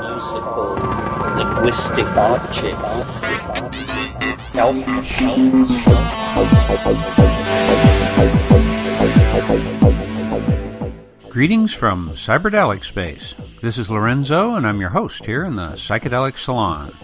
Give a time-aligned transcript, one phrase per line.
[0.00, 0.74] musical,
[1.36, 3.04] linguistic objects.
[11.28, 13.34] Greetings from Cyberdelic Space.
[13.60, 16.94] This is Lorenzo, and I'm your host here in the Psychedelic Salon.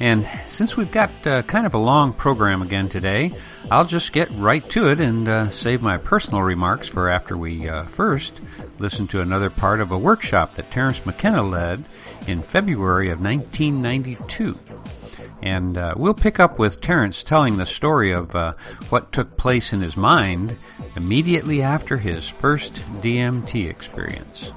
[0.00, 3.32] And since we've got uh, kind of a long program again today,
[3.68, 7.68] I'll just get right to it and uh, save my personal remarks for after we
[7.68, 8.40] uh, first
[8.78, 11.84] listen to another part of a workshop that Terence McKenna led
[12.28, 14.56] in February of 1992.
[15.42, 18.54] And uh, we'll pick up with Terence telling the story of uh,
[18.90, 20.56] what took place in his mind
[20.94, 24.52] immediately after his first DMT experience.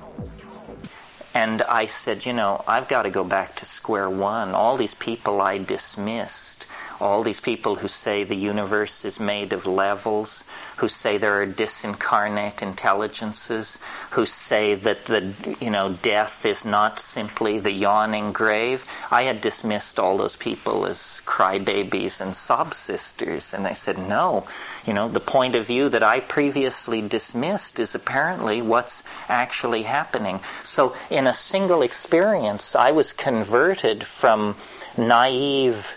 [1.34, 4.54] And I said, you know, I've got to go back to square one.
[4.54, 6.66] All these people I dismissed,
[7.02, 10.44] all these people who say the universe is made of levels,
[10.78, 13.80] who say there are disincarnate intelligences,
[14.12, 18.86] who say that the you know death is not simply the yawning grave.
[19.10, 24.48] I had dismissed all those people as crybabies and sob sisters, and I said no.
[24.86, 30.40] You know the point of view that I previously dismissed is apparently what's actually happening.
[30.64, 34.56] So in a single experience, I was converted from
[34.98, 35.88] naive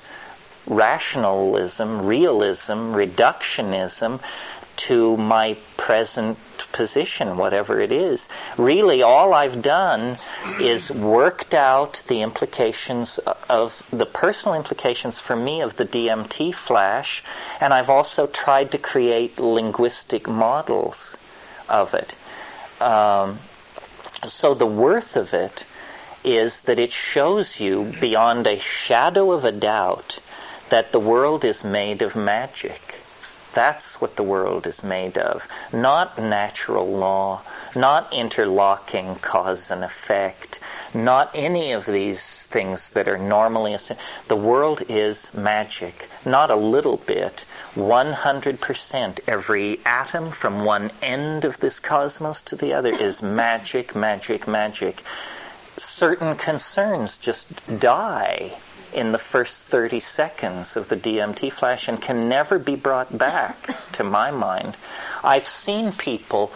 [0.66, 4.20] rationalism, realism, reductionism
[4.76, 6.38] to my present
[6.72, 8.28] position, whatever it is.
[8.56, 10.18] Really, all I've done
[10.60, 17.22] is worked out the implications of the personal implications for me of the DMT flash,
[17.60, 21.16] and I've also tried to create linguistic models
[21.68, 22.14] of it.
[22.80, 23.38] Um,
[24.26, 25.64] so the worth of it
[26.24, 30.18] is that it shows you beyond a shadow of a doubt
[30.70, 33.00] that the world is made of magic
[33.54, 35.46] that's what the world is made of.
[35.72, 37.40] Not natural law,
[37.76, 40.58] not interlocking cause and effect,
[40.92, 44.00] not any of these things that are normally assumed.
[44.26, 46.08] The world is magic.
[46.24, 47.44] Not a little bit.
[47.76, 49.20] 100%.
[49.28, 55.00] Every atom from one end of this cosmos to the other is magic, magic, magic.
[55.76, 57.46] Certain concerns just
[57.78, 58.56] die
[58.94, 63.56] in the first 30 seconds of the DMT flash and can never be brought back,
[63.92, 64.76] to my mind.
[65.22, 66.52] I've seen people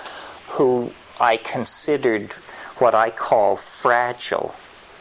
[0.49, 2.32] who I considered
[2.78, 4.54] what I call fragile.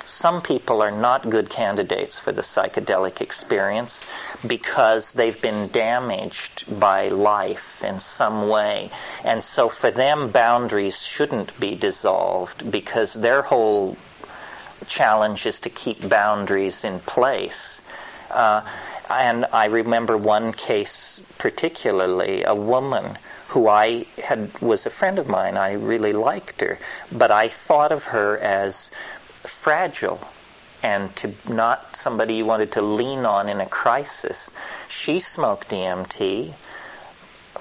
[0.03, 4.03] Some people are not good candidates for the psychedelic experience
[4.45, 8.89] because they've been damaged by life in some way.
[9.23, 13.97] And so for them, boundaries shouldn't be dissolved because their whole
[14.87, 17.81] challenge is to keep boundaries in place.
[18.31, 18.61] Uh,
[19.09, 23.17] and I remember one case particularly, a woman
[23.49, 25.55] who I had was a friend of mine.
[25.55, 26.77] I really liked her,
[27.11, 28.91] but I thought of her as
[29.43, 30.19] fragile
[30.83, 34.51] and to not somebody you wanted to lean on in a crisis.
[34.87, 36.53] She smoked DMT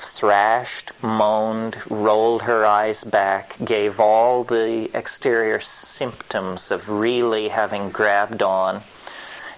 [0.01, 8.43] thrashed, moaned, rolled her eyes back, gave all the exterior symptoms of really having grabbed
[8.43, 8.83] on.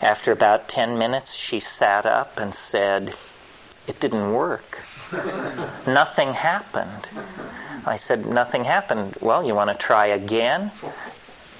[0.00, 3.14] After about 10 minutes, she sat up and said,
[3.86, 4.78] It didn't work.
[5.86, 7.08] nothing happened.
[7.86, 9.16] I said, Nothing happened.
[9.20, 10.70] Well, you want to try again?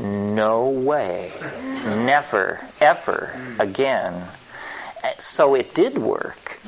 [0.01, 1.33] No way.
[1.85, 3.59] Never, ever mm.
[3.59, 4.23] again.
[5.19, 6.59] So it did work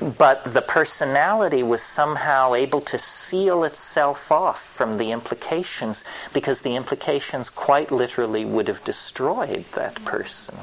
[0.00, 6.76] but the personality was somehow able to seal itself off from the implications because the
[6.76, 10.56] implications quite literally would have destroyed that person.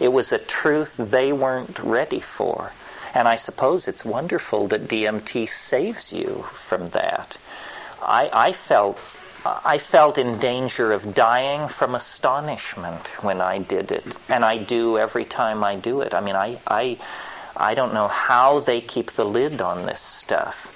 [0.00, 2.72] It was a truth they weren't ready for.
[3.14, 7.36] And I suppose it's wonderful that DMT saves you from that.
[8.02, 8.98] I, I felt
[9.46, 14.96] I felt in danger of dying from astonishment when I did it, and I do
[14.96, 16.14] every time I do it.
[16.14, 16.98] I mean, I, I
[17.56, 20.70] I don't know how they keep the lid on this stuff.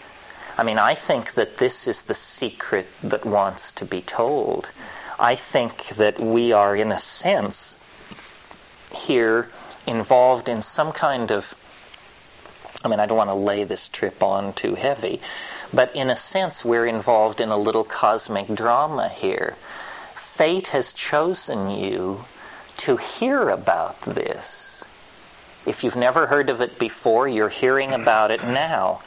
[0.59, 4.69] I mean, I think that this is the secret that wants to be told.
[5.19, 7.78] I think that we are, in a sense,
[8.92, 9.48] here
[9.87, 11.54] involved in some kind of
[12.84, 15.21] I mean, I don't want to lay this trip on too heavy,
[15.72, 19.56] but in a sense, we're involved in a little cosmic drama here.
[20.15, 22.24] Fate has chosen you
[22.78, 24.84] to hear about this.
[25.66, 29.03] If you've never heard of it before, you're hearing about it now.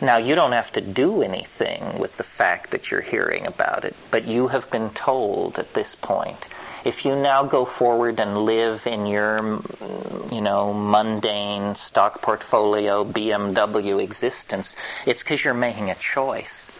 [0.00, 3.94] Now, you don't have to do anything with the fact that you're hearing about it,
[4.10, 6.38] but you have been told at this point.
[6.84, 13.04] If you now go forward and live in your, mm, you know, mundane stock portfolio
[13.04, 16.72] BMW existence, it's because you're making a choice.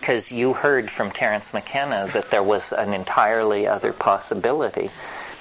[0.00, 4.90] because you heard from Terence McKenna that there was an entirely other possibility.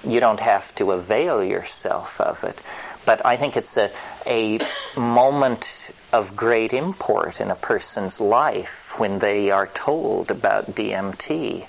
[0.05, 2.61] You don't have to avail yourself of it.
[3.05, 3.89] But I think it's a,
[4.25, 4.59] a
[4.97, 11.65] moment of great import in a person's life when they are told about DMT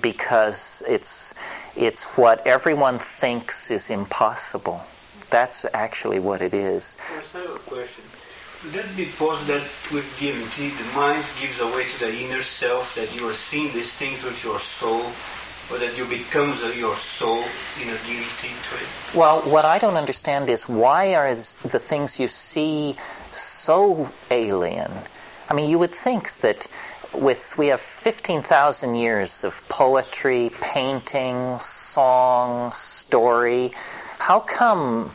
[0.00, 1.34] because it's,
[1.76, 4.82] it's what everyone thinks is impossible.
[5.30, 6.98] That's actually what it is.
[7.10, 8.04] I have a question.
[8.64, 12.94] Would that be possible that with DMT the mind gives away to the inner self
[12.94, 15.10] that you are seeing these things with your soul
[15.70, 17.42] or that you become your soul
[17.82, 19.16] in a DMT trip?
[19.16, 22.96] Well, what I don't understand is why are the things you see
[23.32, 24.92] so alien?
[25.50, 26.68] I mean, you would think that
[27.14, 33.72] with we have 15,000 years of poetry, painting, song, story.
[34.18, 35.10] How come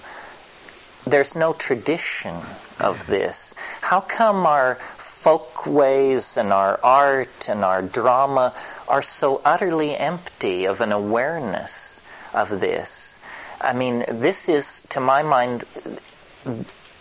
[1.05, 2.35] there's no tradition
[2.79, 3.11] of mm-hmm.
[3.11, 3.55] this?
[3.81, 8.53] How come our folk ways and our art and our drama
[8.87, 12.01] are so utterly empty of an awareness
[12.33, 13.19] of this?
[13.59, 15.65] I mean, this is, to my mind,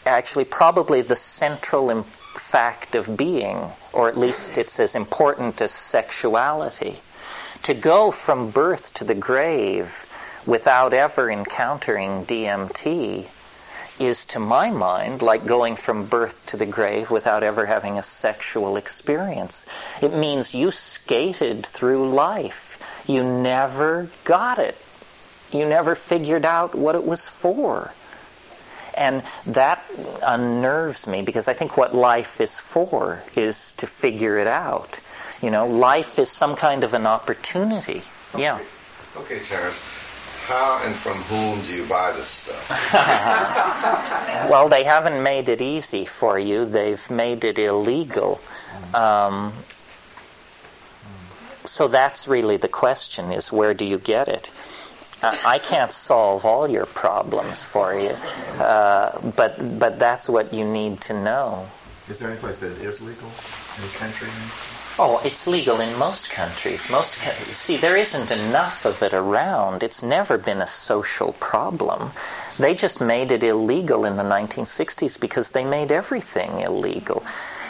[0.07, 1.91] actually probably the central
[2.57, 3.59] fact of being,
[3.93, 6.99] or at least it's as important as sexuality.
[7.65, 10.07] To go from birth to the grave
[10.47, 13.29] without ever encountering DMT
[14.01, 18.03] is, to my mind, like going from birth to the grave without ever having a
[18.03, 19.67] sexual experience.
[20.01, 23.05] It means you skated through life.
[23.07, 24.83] You never got it.
[25.53, 27.93] You never figured out what it was for.
[28.97, 29.76] And that
[30.23, 35.01] unnerves me because I think what life is for is to figure it out.
[35.43, 38.03] You know, life is some kind of an opportunity.
[38.35, 38.43] Okay.
[38.43, 38.61] Yeah.
[39.17, 39.81] Okay, Terence
[40.47, 42.93] how and from whom do you buy this stuff?
[44.49, 46.65] well, they haven't made it easy for you.
[46.65, 48.41] They've made it illegal.
[48.95, 49.53] Um,
[51.65, 54.53] so that's really the question: is where do you get it?
[55.45, 58.11] I can't solve all your problems for you,
[58.61, 61.67] uh, but but that's what you need to know.
[62.09, 63.31] Is there any place that is legal?
[63.79, 64.29] Any country?
[64.99, 66.89] Oh, it's legal in most countries.
[66.89, 67.15] Most
[67.53, 69.83] see, there isn't enough of it around.
[69.83, 72.13] It's never been a social problem.
[72.59, 77.23] They just made it illegal in the 1960s because they made everything illegal.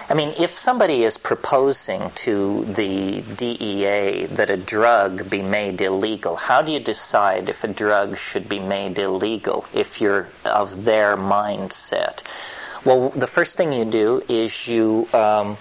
[0.08, 6.36] I mean, if somebody is proposing to the DEA that a drug be made illegal,
[6.36, 11.16] how do you decide if a drug should be made illegal if you're of their
[11.16, 12.22] mindset?
[12.84, 15.56] Well, the first thing you do is you um,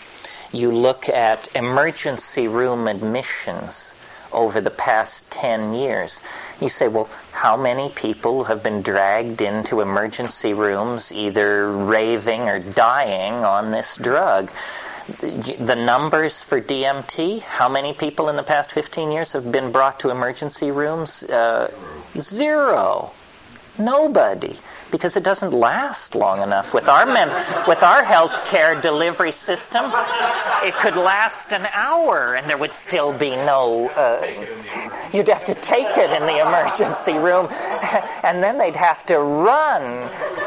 [0.51, 3.94] you look at emergency room admissions
[4.35, 6.21] over the past 10 years.
[6.61, 12.59] You say, well, how many people have been dragged into emergency rooms either raving or
[12.59, 14.51] dying on this drug?
[15.07, 19.99] The numbers for DMT, how many people in the past 15 years have been brought
[20.01, 21.23] to emergency rooms?
[21.23, 21.71] Uh,
[22.17, 23.11] zero.
[23.77, 24.57] Nobody
[24.95, 26.73] because it doesn't last long enough.
[26.73, 29.83] With our mem- with our healthcare delivery system,
[30.63, 33.89] it could last an hour and there would still be no.
[33.89, 34.25] Uh,
[35.13, 37.47] you'd have to take it in the emergency room,
[38.23, 39.81] and then they'd have to run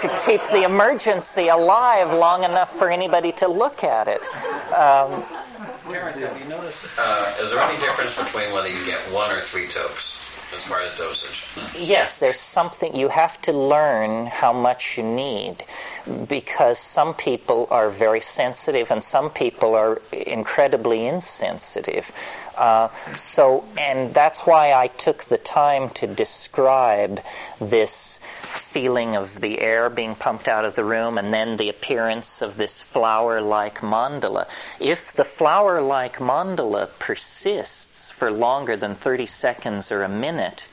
[0.01, 4.23] to keep the emergency alive long enough for anybody to look at it.
[4.73, 5.25] Um,
[5.89, 10.18] you noticed uh, is there any difference between whether you get one or three tokes?
[10.69, 11.45] Far as dosage?
[11.75, 15.65] Yes, there's something you have to learn how much you need
[16.29, 22.11] because some people are very sensitive and some people are incredibly insensitive.
[22.57, 27.21] Uh, so, and that's why I took the time to describe
[27.61, 28.19] this
[28.79, 32.57] feeling of the air being pumped out of the room and then the appearance of
[32.57, 34.47] this flower-like mandala.
[34.79, 40.68] If the flower-like mandala persists for longer than 30 seconds or a minute,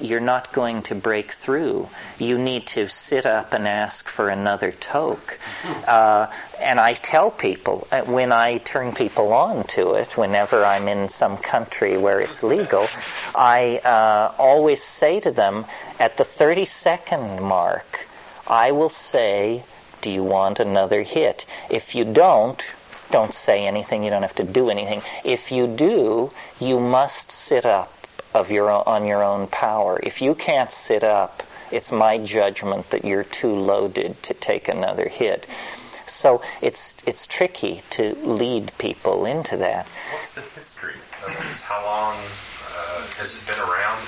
[0.00, 1.88] you're not going to break through.
[2.18, 5.38] You need to sit up and ask for another toke.
[5.86, 10.88] Uh, and I tell people uh, when I turn people on to it, whenever I'm
[10.88, 12.86] in some country where it's legal,
[13.34, 15.64] I uh, always say to them
[15.98, 18.06] at the 30 second mark,
[18.46, 19.64] I will say,
[20.02, 21.44] Do you want another hit?
[21.70, 22.64] If you don't,
[23.10, 24.04] don't say anything.
[24.04, 25.02] You don't have to do anything.
[25.24, 27.92] If you do, you must sit up
[28.34, 29.98] of your own, on your own power.
[30.02, 35.08] If you can't sit up, it's my judgment that you're too loaded to take another
[35.08, 35.46] hit.
[36.06, 39.86] So it's it's tricky to lead people into that.
[39.86, 40.94] What's the history
[41.26, 41.62] of this?
[41.62, 44.00] How long uh, has it been around?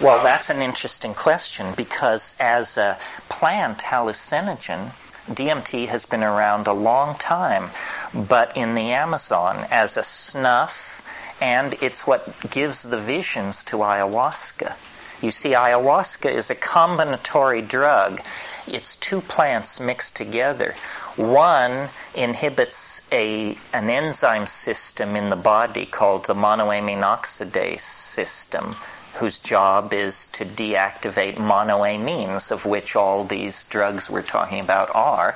[0.00, 2.98] Well, that's an interesting question because as a
[3.28, 4.90] plant hallucinogen,
[5.30, 7.70] DMT has been around a long time,
[8.14, 10.95] but in the Amazon as a snuff,
[11.40, 14.74] and it's what gives the visions to ayahuasca.
[15.22, 18.20] You see, ayahuasca is a combinatory drug.
[18.66, 20.74] It's two plants mixed together.
[21.16, 28.76] One inhibits a, an enzyme system in the body called the monoamine oxidase system,
[29.14, 35.34] whose job is to deactivate monoamines, of which all these drugs we're talking about are.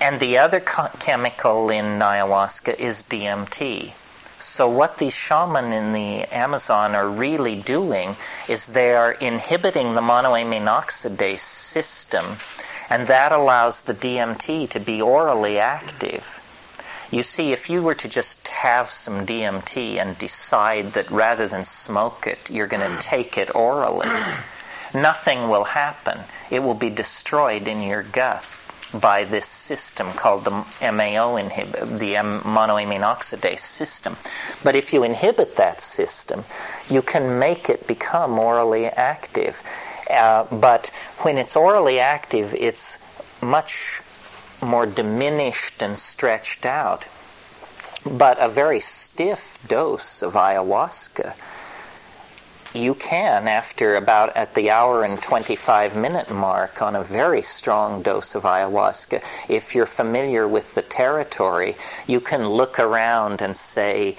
[0.00, 3.92] And the other co- chemical in ayahuasca is DMT.
[4.44, 8.14] So what these shaman in the Amazon are really doing
[8.46, 12.36] is they are inhibiting the monoamine oxidase system,
[12.90, 16.40] and that allows the DMT to be orally active.
[17.10, 21.64] You see, if you were to just have some DMT and decide that rather than
[21.64, 24.10] smoke it, you're going to take it orally,
[24.92, 26.20] nothing will happen.
[26.50, 28.44] It will be destroyed in your gut
[29.00, 34.16] by this system called the MAO inhibit, the monoamine oxidase system.
[34.62, 36.44] But if you inhibit that system,
[36.88, 39.60] you can make it become orally active.
[40.10, 40.88] Uh, but
[41.22, 42.98] when it's orally active, it's
[43.42, 44.02] much
[44.62, 47.06] more diminished and stretched out.
[48.04, 51.34] But a very stiff dose of ayahuasca
[52.74, 58.02] you can, after about at the hour and 25 minute mark, on a very strong
[58.02, 61.76] dose of ayahuasca, if you're familiar with the territory,
[62.06, 64.16] you can look around and say,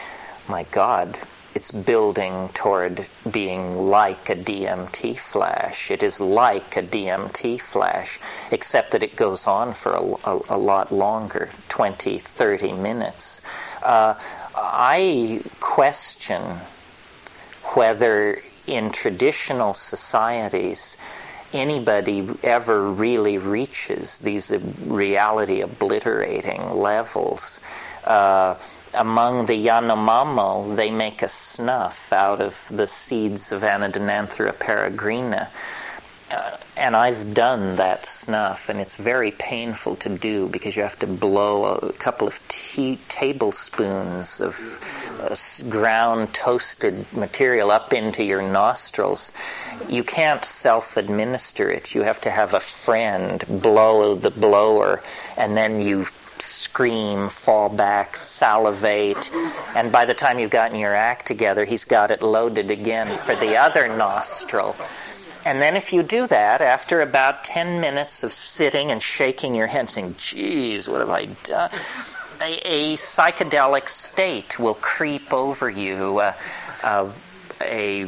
[0.48, 1.18] my God,
[1.56, 5.90] it's building toward being like a DMT flash.
[5.90, 8.20] It is like a DMT flash,
[8.52, 13.42] except that it goes on for a, a, a lot longer 20, 30 minutes.
[13.82, 14.16] Uh,
[14.54, 16.42] I question
[17.74, 20.98] whether in traditional societies
[21.54, 24.52] anybody ever really reaches these
[24.86, 27.60] reality obliterating levels.
[28.04, 28.56] Uh,
[28.94, 35.48] among the Yanomamo, they make a snuff out of the seeds of Anadenanthera peregrina.
[36.32, 40.98] Uh, and I've done that snuff, and it's very painful to do because you have
[41.00, 44.56] to blow a couple of tea, tablespoons of
[45.22, 49.34] uh, ground toasted material up into your nostrils.
[49.88, 51.94] You can't self administer it.
[51.94, 55.04] You have to have a friend blow the blower,
[55.38, 56.08] and then you
[56.40, 59.32] scream, fall back, salivate,
[59.76, 63.36] and by the time you've gotten your act together, he's got it loaded again for
[63.36, 64.76] the other nostril.
[65.46, 69.68] And then if you do that, after about 10 minutes of sitting and shaking your
[69.68, 71.70] head saying, geez, what have I done?
[72.42, 76.34] A, a psychedelic state will creep over you, uh,
[76.84, 77.12] uh,
[77.62, 78.08] a,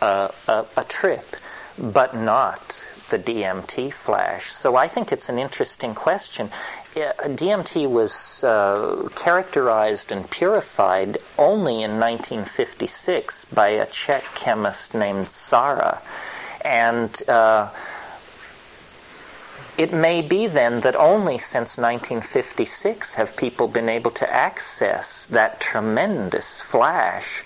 [0.00, 0.30] a,
[0.76, 1.36] a trip,
[1.76, 4.44] but not the DMT flash.
[4.44, 6.48] So I think it's an interesting question.
[6.94, 16.00] DMT was uh, characterized and purified only in 1956 by a Czech chemist named Szara.
[16.64, 17.70] And uh,
[19.78, 25.60] it may be then that only since 1956 have people been able to access that
[25.60, 27.44] tremendous flash.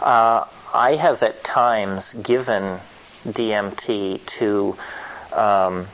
[0.00, 2.78] Uh, I have at times given
[3.26, 4.76] DMT to
[5.32, 5.86] um,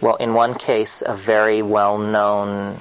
[0.00, 2.76] well, in one case, a very well known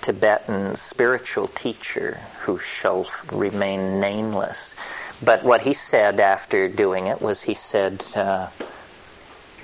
[0.00, 4.74] Tibetan spiritual teacher who shall remain nameless.
[5.24, 8.48] But what he said after doing it was he said, uh,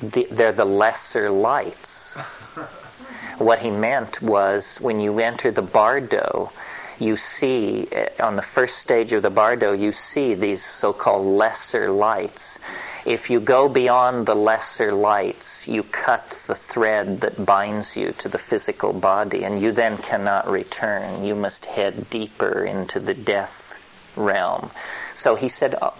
[0.01, 2.15] the, they're the lesser lights.
[3.39, 6.53] what he meant was when you enter the bardo,
[7.01, 11.27] you see, uh, on the first stage of the bardo, you see these so called
[11.27, 12.59] lesser lights.
[13.07, 18.29] If you go beyond the lesser lights, you cut the thread that binds you to
[18.29, 21.25] the physical body, and you then cannot return.
[21.25, 24.71] You must head deeper into the death realm.
[25.15, 25.95] So he said, oh,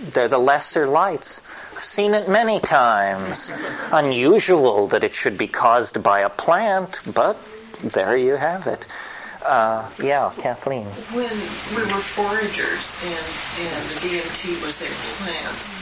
[0.00, 1.40] they're the lesser lights.
[1.76, 3.52] I've seen it many times.
[3.92, 7.36] Unusual that it should be caused by a plant, but
[7.82, 8.86] there you have it.
[9.44, 10.86] Uh, yeah, Kathleen.
[10.86, 15.81] When we were foragers and, and the DMT was in plants,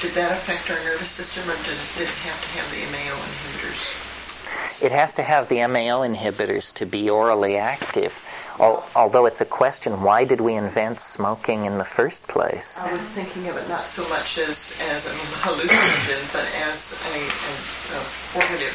[0.00, 2.80] did that affect our nervous system, or did it, did it have to have the
[2.90, 4.82] MAO inhibitors?
[4.82, 8.18] It has to have the MAO inhibitors to be orally active.
[8.58, 12.78] Although it's a question, why did we invent smoking in the first place?
[12.78, 17.20] I was thinking of it not so much as, as a hallucinogen, but as a,
[17.20, 18.02] a, a
[18.32, 18.74] formative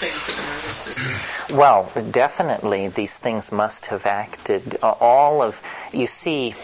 [0.00, 1.56] thing for the nervous system.
[1.58, 4.78] Well, definitely these things must have acted.
[4.82, 5.60] All of,
[5.92, 6.54] you see,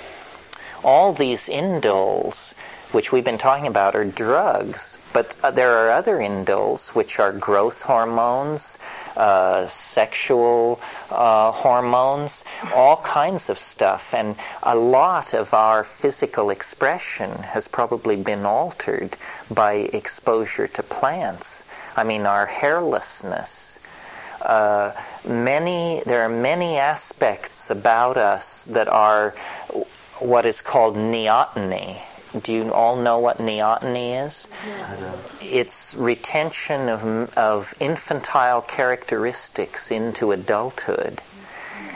[0.82, 2.54] all these indoles
[2.92, 4.98] which we've been talking about, are drugs.
[5.12, 8.78] But uh, there are other indoles, which are growth hormones,
[9.16, 14.14] uh, sexual uh, hormones, all kinds of stuff.
[14.14, 19.16] And a lot of our physical expression has probably been altered
[19.50, 21.64] by exposure to plants.
[21.96, 23.78] I mean, our hairlessness.
[24.40, 24.92] Uh,
[25.26, 29.30] many there are many aspects about us that are
[30.18, 31.98] what is called neoteny.
[32.42, 34.48] Do you all know what neoteny is?
[35.40, 41.20] It's retention of, of infantile characteristics into adulthood.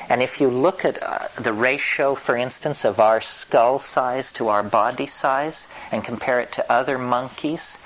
[0.09, 4.49] And if you look at uh, the ratio, for instance, of our skull size to
[4.49, 7.79] our body size and compare it to other monkeys,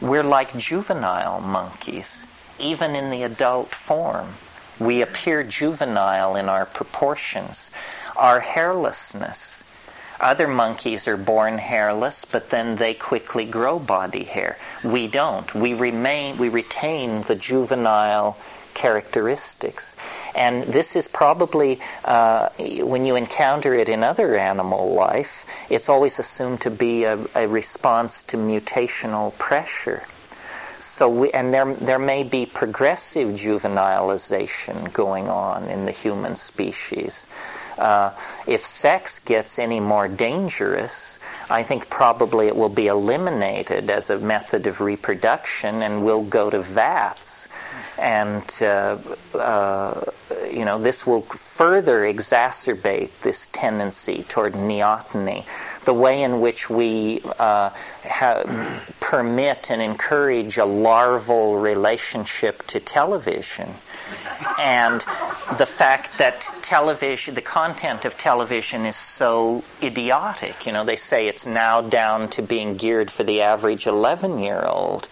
[0.00, 2.26] we're like juvenile monkeys,
[2.58, 4.34] even in the adult form.
[4.78, 7.70] We appear juvenile in our proportions.
[8.16, 9.62] Our hairlessness.
[10.20, 14.56] Other monkeys are born hairless, but then they quickly grow body hair.
[14.82, 15.52] We don't.
[15.54, 18.36] We remain, we retain the juvenile
[18.74, 19.96] characteristics.
[20.34, 26.18] And this is probably, uh, when you encounter it in other animal life, it's always
[26.18, 30.02] assumed to be a, a response to mutational pressure.
[30.80, 37.26] So we, and there there may be progressive juvenilization going on in the human species.
[37.78, 38.12] Uh,
[38.46, 41.18] if sex gets any more dangerous,
[41.50, 46.50] I think probably it will be eliminated as a method of reproduction, and we'll go
[46.50, 47.48] to vats.
[47.98, 48.98] And uh,
[49.34, 50.04] uh,
[50.50, 55.44] you know this will further exacerbate this tendency toward neoteny
[55.84, 57.70] the way in which we uh,
[58.04, 63.68] ha- permit and encourage a larval relationship to television.
[64.58, 65.04] And
[65.58, 70.66] the fact that television, the content of television is so idiotic.
[70.66, 74.64] You know, they say it's now down to being geared for the average 11 year
[74.64, 75.06] old.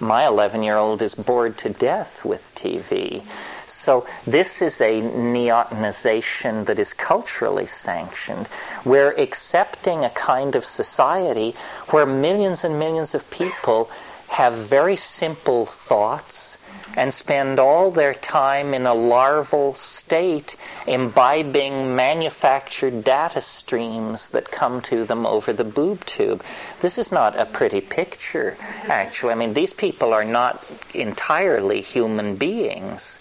[0.00, 3.22] My 11 year old is bored to death with TV.
[3.66, 8.48] So this is a neotenization that is culturally sanctioned.
[8.84, 11.54] We're accepting a kind of society
[11.90, 13.88] where millions and millions of people
[14.28, 16.55] have very simple thoughts
[16.96, 20.56] and spend all their time in a larval state
[20.86, 26.42] imbibing manufactured data streams that come to them over the boob tube.
[26.80, 28.56] This is not a pretty picture,
[28.88, 29.32] actually.
[29.32, 33.18] I mean, these people are not entirely human beings.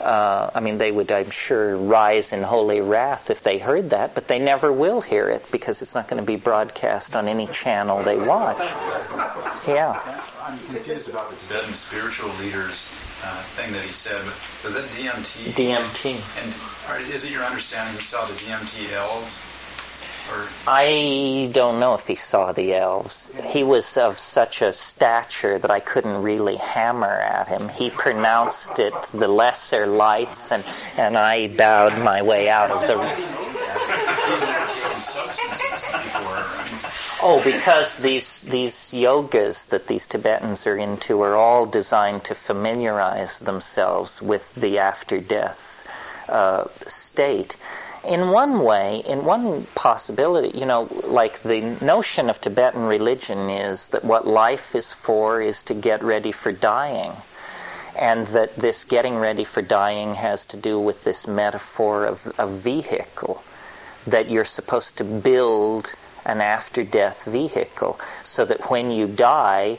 [0.00, 4.14] Uh, I mean, they would, I'm sure, rise in holy wrath if they heard that,
[4.14, 7.48] but they never will hear it because it's not going to be broadcast on any
[7.48, 8.62] channel they watch.
[9.66, 10.00] Yeah.
[10.44, 12.88] I'm confused about the Tibetan spiritual leaders
[13.24, 14.24] uh, thing that he said.
[14.24, 15.52] But was that DMT?
[15.52, 16.20] DMT.
[16.40, 16.54] And
[16.88, 19.36] are, is it your understanding he saw the DMT elves?
[20.30, 23.32] Or I don't know if he saw the elves.
[23.46, 27.70] He was of such a stature that I couldn't really hammer at him.
[27.70, 30.64] He pronounced it the lesser lights, and,
[30.98, 32.94] and I bowed my way out of the.
[37.20, 43.40] Oh, because these these yogas that these Tibetans are into are all designed to familiarize
[43.40, 45.84] themselves with the after death
[46.28, 47.56] uh, state
[48.04, 53.88] in one way, in one possibility, you know, like the notion of Tibetan religion is
[53.88, 57.12] that what life is for is to get ready for dying.
[57.98, 62.46] And that this getting ready for dying has to do with this metaphor of a
[62.46, 63.42] vehicle.
[64.06, 65.92] That you're supposed to build
[66.24, 69.78] an after death vehicle so that when you die,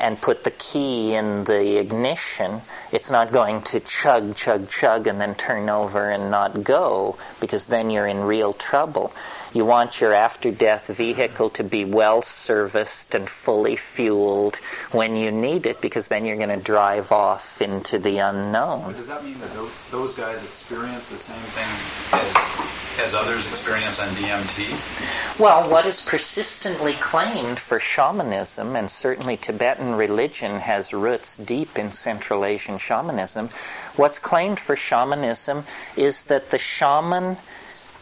[0.00, 5.20] and put the key in the ignition, it's not going to chug, chug, chug and
[5.20, 9.12] then turn over and not go because then you're in real trouble.
[9.52, 14.56] You want your after death vehicle to be well serviced and fully fueled
[14.92, 18.92] when you need it because then you're going to drive off into the unknown.
[18.92, 21.66] does that mean that those, those guys experience the same thing
[22.12, 25.40] as, as others experience on DMT?
[25.40, 31.90] Well, what is persistently claimed for shamanism, and certainly Tibetan religion has roots deep in
[31.90, 33.48] Central Asian shamanism,
[33.96, 35.64] what's claimed for shamanism
[35.96, 37.36] is that the shaman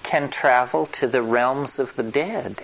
[0.08, 2.56] can travel to the realms of the dead.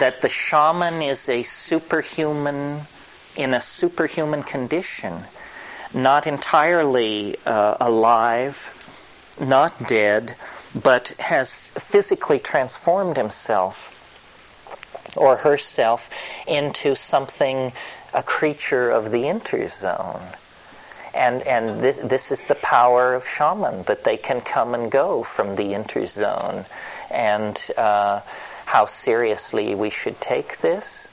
[0.00, 2.80] That the shaman is a superhuman,
[3.36, 5.14] in a superhuman condition,
[5.94, 8.56] not entirely uh, alive,
[9.40, 10.34] not dead,
[10.74, 13.94] but has physically transformed himself
[15.16, 16.10] or herself
[16.48, 17.72] into something,
[18.12, 20.34] a creature of the interzone.
[21.14, 25.22] And, and this, this is the power of shaman, that they can come and go
[25.22, 26.64] from the interzone.
[27.10, 28.20] And uh,
[28.66, 31.08] how seriously we should take this,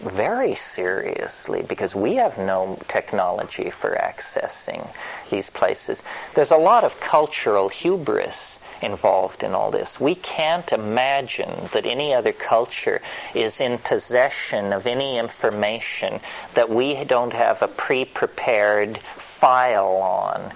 [0.00, 4.86] very seriously because we have no technology for accessing
[5.30, 6.02] these places.
[6.34, 9.98] There's a lot of cultural hubris involved in all this.
[9.98, 13.00] We can't imagine that any other culture
[13.34, 16.20] is in possession of any information
[16.54, 18.98] that we don't have a pre-prepared
[19.34, 20.52] file on.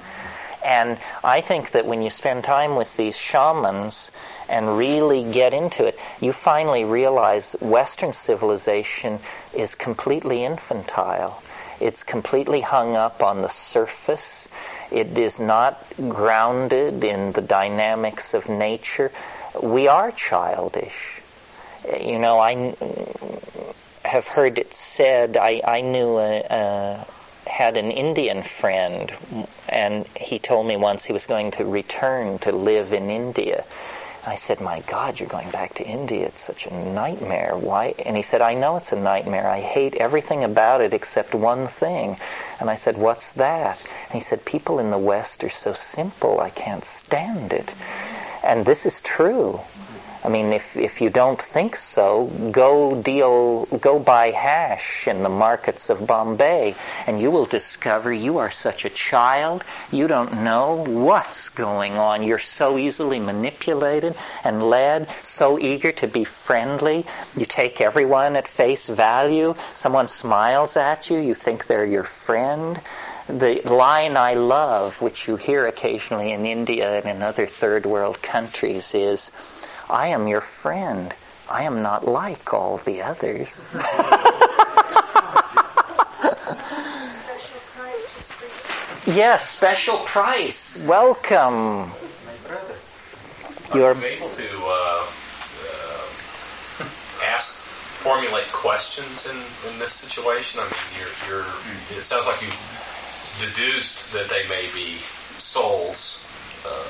[0.65, 4.11] And I think that when you spend time with these shamans
[4.49, 9.21] and really get into it, you finally realize Western civilization
[9.55, 11.43] is completely infantile.
[11.81, 14.49] It's completely hung up on the surface.
[14.91, 19.13] It is not grounded in the dynamics of nature.
[19.63, 21.21] We are childish.
[22.01, 22.75] You know, I
[24.05, 27.07] have heard it said, I, I knew a, a
[27.49, 29.13] had an Indian friend,
[29.69, 33.65] and he told me once he was going to return to live in India.
[34.27, 36.27] I said, My God, you're going back to India.
[36.27, 37.57] It's such a nightmare.
[37.57, 37.95] Why?
[38.05, 39.49] And he said, I know it's a nightmare.
[39.49, 42.19] I hate everything about it except one thing.
[42.61, 43.81] And I said, What's that?
[43.81, 46.41] And he said, People in the West are so simple.
[46.41, 47.75] I can't stand it.
[48.45, 49.61] And this is true.
[50.25, 55.29] I mean, if, if you don't think so, go deal, go buy hash in the
[55.29, 56.75] markets of Bombay,
[57.07, 59.65] and you will discover you are such a child.
[59.93, 62.25] You don't know what's going on.
[62.25, 67.07] You're so easily manipulated and led, so eager to be friendly.
[67.37, 69.55] You take everyone at face value.
[69.75, 72.81] Someone smiles at you, you think they're your friend
[73.29, 78.23] the line I love, which you hear occasionally in India and in other third world
[78.23, 79.31] countries, is
[79.91, 81.15] I am your friend.
[81.49, 83.67] I am not like all the others.
[89.07, 90.85] yes, special price.
[90.87, 91.93] Welcome.
[93.75, 95.07] You're able to uh,
[95.65, 96.01] uh,
[97.25, 99.37] ask, formulate questions in,
[99.73, 100.61] in this situation.
[100.61, 101.47] I mean, you're, you're,
[101.99, 102.49] it sounds like you
[103.41, 104.99] deduced that they may be
[105.39, 106.18] souls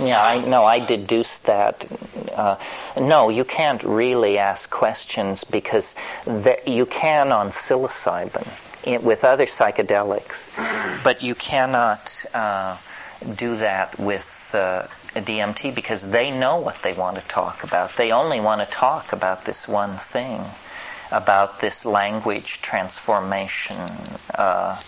[0.00, 1.87] yeah, I no, I deduced that.
[2.33, 2.57] Uh,
[2.96, 8.48] no, you can't really ask questions because the, you can on psilocybin
[8.85, 12.76] in, with other psychedelics, but you cannot uh,
[13.35, 17.96] do that with uh, DMT because they know what they want to talk about.
[17.96, 20.40] They only want to talk about this one thing,
[21.11, 23.76] about this language transformation
[24.35, 24.81] uh,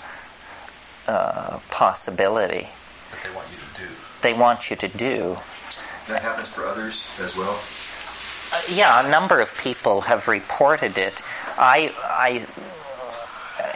[1.08, 2.68] uh, possibility.
[3.10, 5.36] That they want you to do they want you to do.
[6.08, 7.58] That happens for others as well?
[8.52, 11.22] Uh, yeah, a number of people have reported it.
[11.56, 12.46] I, I,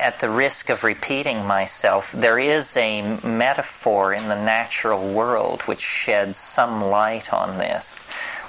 [0.00, 5.80] at the risk of repeating myself, there is a metaphor in the natural world which
[5.80, 8.02] sheds some light on this,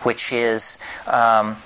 [0.04, 1.58] which is um,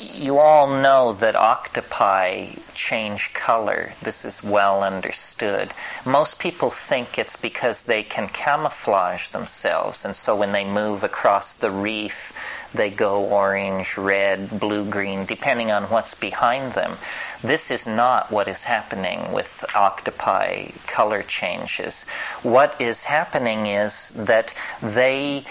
[0.00, 3.92] you all know that octopi change color.
[4.02, 5.72] This is well understood.
[6.06, 11.54] Most people think it's because they can camouflage themselves, and so when they move across
[11.54, 12.32] the reef,
[12.74, 16.96] they go orange, red, blue, green, depending on what's behind them.
[17.42, 22.04] This is not what is happening with octopi color changes.
[22.42, 25.44] What is happening is that they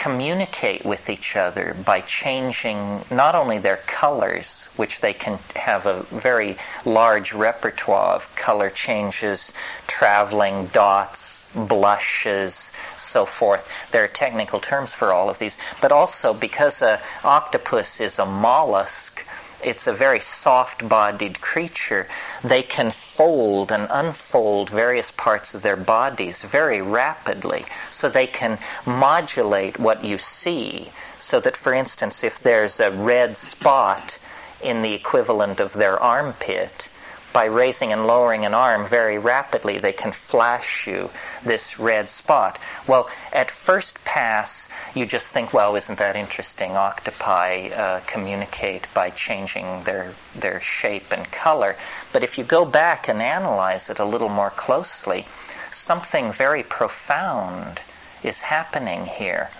[0.00, 6.02] communicate with each other by changing not only their colors, which they can have a
[6.04, 9.52] very large repertoire of color changes,
[9.86, 13.70] traveling dots, blushes, so forth.
[13.92, 18.24] There are technical terms for all of these, but also because an octopus is a
[18.24, 19.26] mollusk,
[19.64, 22.08] it's a very soft bodied creature,
[22.42, 27.64] they can fold and unfold various parts of their bodies very rapidly.
[27.90, 30.90] So they can modulate what you see.
[31.18, 34.18] So that, for instance, if there's a red spot
[34.62, 36.89] in the equivalent of their armpit,
[37.32, 41.10] by raising and lowering an arm very rapidly, they can flash you
[41.44, 42.58] this red spot.
[42.86, 46.72] Well, at first pass, you just think, well, isn't that interesting?
[46.72, 51.76] Octopi uh, communicate by changing their, their shape and color.
[52.12, 55.26] But if you go back and analyze it a little more closely,
[55.70, 57.80] something very profound
[58.22, 59.50] is happening here.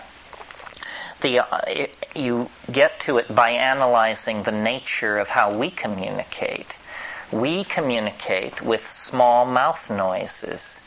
[1.21, 6.79] The, uh, it, you get to it by analyzing the nature of how we communicate
[7.33, 10.81] we communicate with small mouth noises.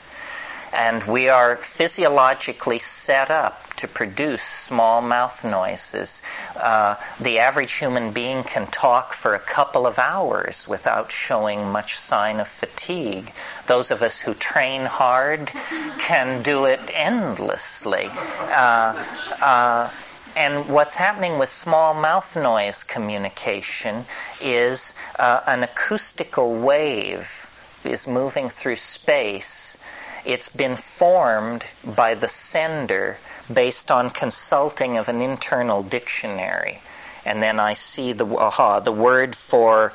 [0.73, 6.23] And we are physiologically set up to produce small mouth noises.
[6.55, 11.95] Uh, the average human being can talk for a couple of hours without showing much
[11.99, 13.31] sign of fatigue.
[13.67, 15.47] Those of us who train hard
[15.99, 18.07] can do it endlessly.
[18.09, 19.03] Uh,
[19.41, 19.89] uh,
[20.35, 24.05] and what's happening with small mouth noise communication
[24.41, 27.49] is uh, an acoustical wave
[27.85, 29.77] is moving through space.
[30.25, 33.17] It's been formed by the sender
[33.53, 36.81] based on consulting of an internal dictionary.
[37.25, 39.93] And then I see the aha, the word for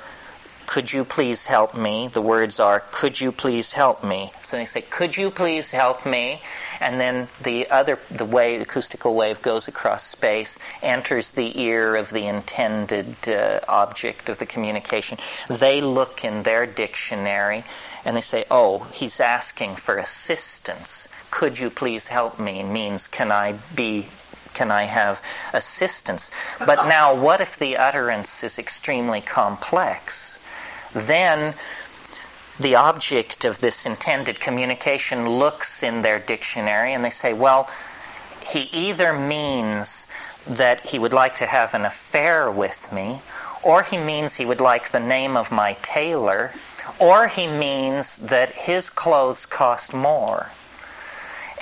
[0.69, 2.09] could you please help me?
[2.09, 4.31] The words are, could you please help me?
[4.43, 6.43] So they say, could you please help me?
[6.79, 11.97] And then the other, the way, the acoustical wave goes across space, enters the ear
[11.97, 15.17] of the intended uh, object of the communication.
[15.49, 17.65] They look in their dictionary
[18.05, 21.09] and they say, oh, he's asking for assistance.
[21.31, 22.63] Could you please help me?
[22.63, 24.07] Means, can I be
[24.53, 26.31] can I have assistance?
[26.59, 30.38] But now, what if the utterance is extremely complex?
[30.93, 31.55] Then
[32.61, 37.71] the object of this intended communication looks in their dictionary and they say, well,
[38.49, 40.07] he either means
[40.47, 43.21] that he would like to have an affair with me,
[43.63, 46.53] or he means he would like the name of my tailor,
[46.99, 50.51] or he means that his clothes cost more.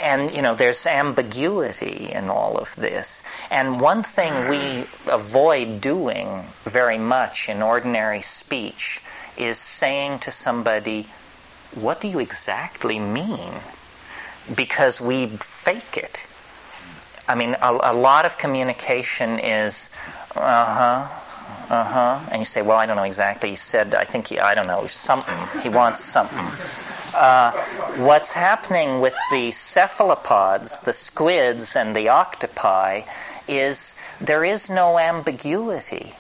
[0.01, 3.23] And, you know, there's ambiguity in all of this.
[3.51, 9.03] And one thing we avoid doing very much in ordinary speech
[9.37, 11.09] is saying to somebody,
[11.75, 13.53] What do you exactly mean?
[14.55, 16.27] Because we fake it.
[17.29, 19.89] I mean, a, a lot of communication is,
[20.37, 22.29] uh huh, uh huh.
[22.31, 23.51] And you say, Well, I don't know exactly.
[23.51, 25.63] He said, I think he, I don't know, something.
[25.63, 26.47] He wants something.
[27.15, 27.51] Uh,
[28.05, 33.03] what's happening with the cephalopods, the squids, and the octopi
[33.49, 36.15] is there is no ambiguity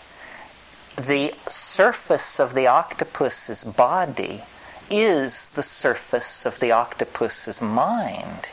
[0.96, 4.42] the surface of the octopus's body
[4.90, 8.48] is the surface of the octopus's mind.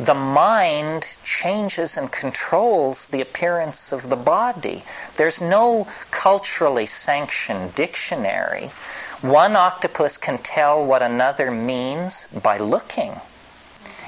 [0.00, 4.84] The mind changes and controls the appearance of the body.
[5.16, 8.70] There's no culturally sanctioned dictionary.
[9.22, 13.20] One octopus can tell what another means by looking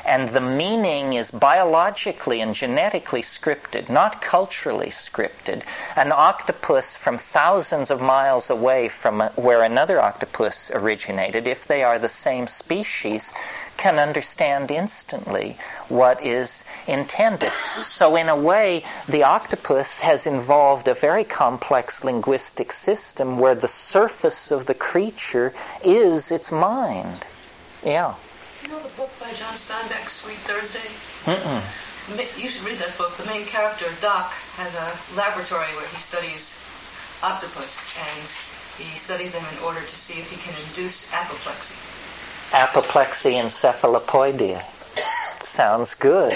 [0.09, 5.63] and the meaning is biologically and genetically scripted, not culturally scripted.
[5.97, 11.99] An octopus from thousands of miles away from where another octopus originated, if they are
[11.99, 13.35] the same species,
[13.77, 17.53] can understand instantly what is intended.
[17.83, 23.69] So, in a way, the octopus has involved a very complex linguistic system where the
[23.69, 25.53] surface of the creature
[25.85, 27.27] is its mind.
[27.85, 28.15] Yeah.
[28.69, 30.85] You know the book by John Steinbeck, Sweet Thursday?
[31.25, 32.39] Mm-mm.
[32.39, 33.17] You should read that book.
[33.17, 36.61] The main character, Doc, has a laboratory where he studies
[37.23, 38.29] octopus, and
[38.77, 41.75] he studies them in order to see if he can induce apoplexy.
[42.53, 44.63] Apoplexy and cephalopoedia
[45.41, 46.33] sounds good.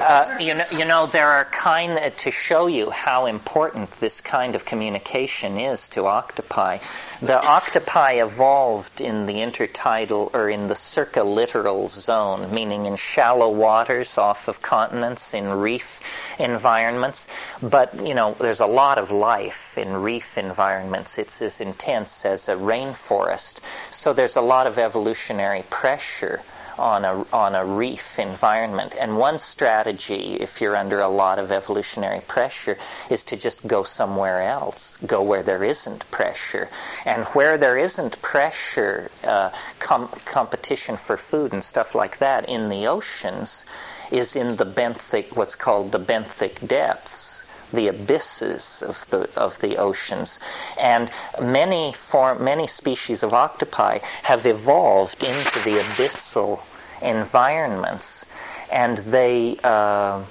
[0.00, 4.56] Uh, you know, you know, there are kind to show you how important this kind
[4.56, 6.78] of communication is to octopi.
[7.22, 14.18] The octopi evolved in the intertidal or in the circalittoral zone, meaning in shallow waters
[14.18, 16.00] off of continents, in reef
[16.38, 17.28] environments.
[17.62, 21.18] But you know, there's a lot of life in reef environments.
[21.18, 23.60] It's as intense as a rainforest.
[23.90, 26.42] So there's a lot of evolutionary pressure
[26.78, 28.94] on a, on a reef environment.
[28.98, 32.78] And one strategy, if you're under a lot of evolutionary pressure,
[33.10, 36.68] is to just go somewhere else, go where there isn't pressure.
[37.04, 42.68] And where there isn't pressure, uh, com- competition for food and stuff like that in
[42.68, 43.64] the oceans
[44.10, 47.33] is in the benthic, what's called the benthic depths
[47.74, 50.38] the abysses of the of the oceans,
[50.80, 51.10] and
[51.40, 56.60] many form many species of octopi have evolved into the abyssal
[57.02, 58.24] environments,
[58.70, 59.56] and they.
[59.62, 60.24] Uh,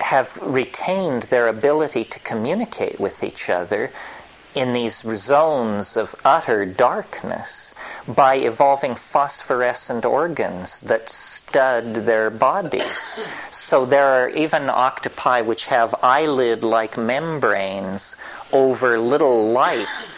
[0.00, 3.90] have retained their ability to communicate with each other
[4.54, 7.74] in these zones of utter darkness
[8.06, 13.14] by evolving phosphorescent organs that stud their bodies.
[13.50, 18.16] So there are even octopi which have eyelid like membranes
[18.52, 20.17] over little lights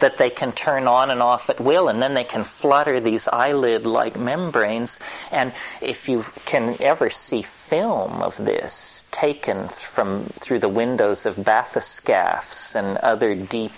[0.00, 3.28] that they can turn on and off at will, and then they can flutter these
[3.28, 4.98] eyelid like membranes.
[5.32, 11.36] And if you can ever see film of this taken from through the windows of
[11.36, 13.72] bathyscaphs and other deep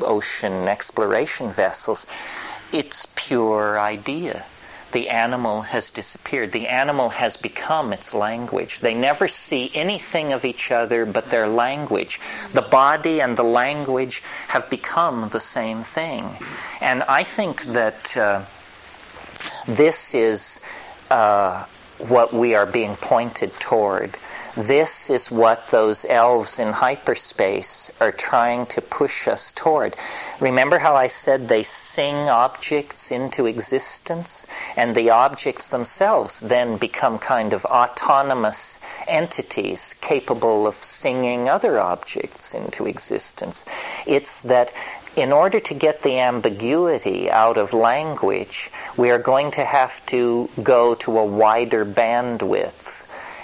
[0.00, 2.06] ocean exploration vessels,
[2.72, 4.44] its pure idea.
[4.92, 6.52] The animal has disappeared.
[6.52, 8.80] The animal has become its language.
[8.80, 12.20] They never see anything of each other but their language.
[12.52, 16.28] The body and the language have become the same thing.
[16.80, 18.42] And I think that uh,
[19.66, 20.60] this is
[21.10, 21.64] uh,
[21.98, 24.16] what we are being pointed toward
[24.56, 29.96] this is what those elves in hyperspace are trying to push us toward.
[30.40, 34.46] Remember how I said they sing objects into existence?
[34.76, 42.52] And the objects themselves then become kind of autonomous entities capable of singing other objects
[42.52, 43.64] into existence.
[44.06, 44.70] It's that
[45.16, 50.48] in order to get the ambiguity out of language, we are going to have to
[50.62, 52.81] go to a wider bandwidth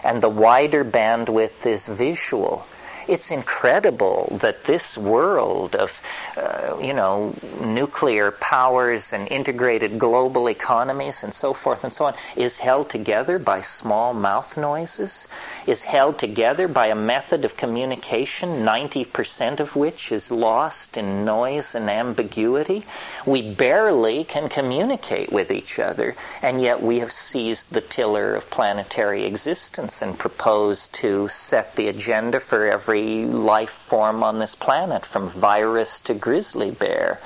[0.04, 2.66] and the wider bandwidth is visual.
[3.08, 6.02] It's incredible that this world of,
[6.36, 12.14] uh, you know, nuclear powers and integrated global economies and so forth and so on
[12.36, 15.26] is held together by small mouth noises,
[15.66, 21.74] is held together by a method of communication, 90% of which is lost in noise
[21.74, 22.84] and ambiguity.
[23.24, 28.50] We barely can communicate with each other, and yet we have seized the tiller of
[28.50, 35.04] planetary existence and propose to set the agenda for every life form on this planet,
[35.04, 37.20] from virus to grizzly bear.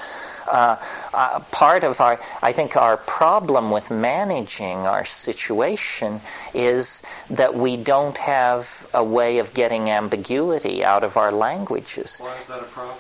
[0.47, 0.77] Uh,
[1.15, 6.21] uh, part of our, I think, our problem with managing our situation
[6.53, 12.19] is that we don't have a way of getting ambiguity out of our languages.
[12.19, 12.99] Why is that a problem?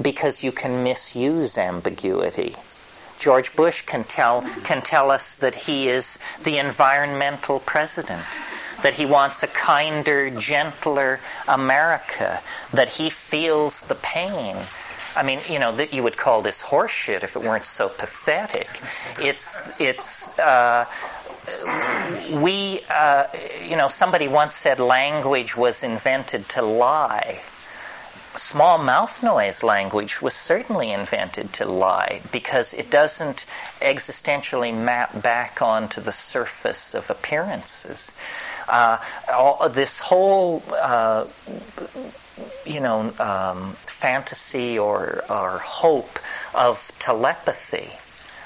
[0.00, 2.54] Because you can misuse ambiguity.
[3.18, 8.24] George Bush can tell can tell us that he is the environmental president
[8.82, 12.40] that he wants a kinder, gentler America,
[12.72, 14.56] that he feels the pain.
[15.14, 18.68] I mean, you know, that you would call this horseshit if it weren't so pathetic.
[19.18, 20.86] It's, it's, uh,
[22.30, 23.26] we, uh,
[23.68, 27.40] you know, somebody once said language was invented to lie.
[28.34, 33.44] Small mouth noise language was certainly invented to lie because it doesn't
[33.82, 38.12] existentially map back onto the surface of appearances
[38.68, 38.98] uh,
[39.32, 41.26] all, this whole uh,
[42.66, 46.18] you know um, fantasy or, or hope
[46.54, 47.90] of telepathy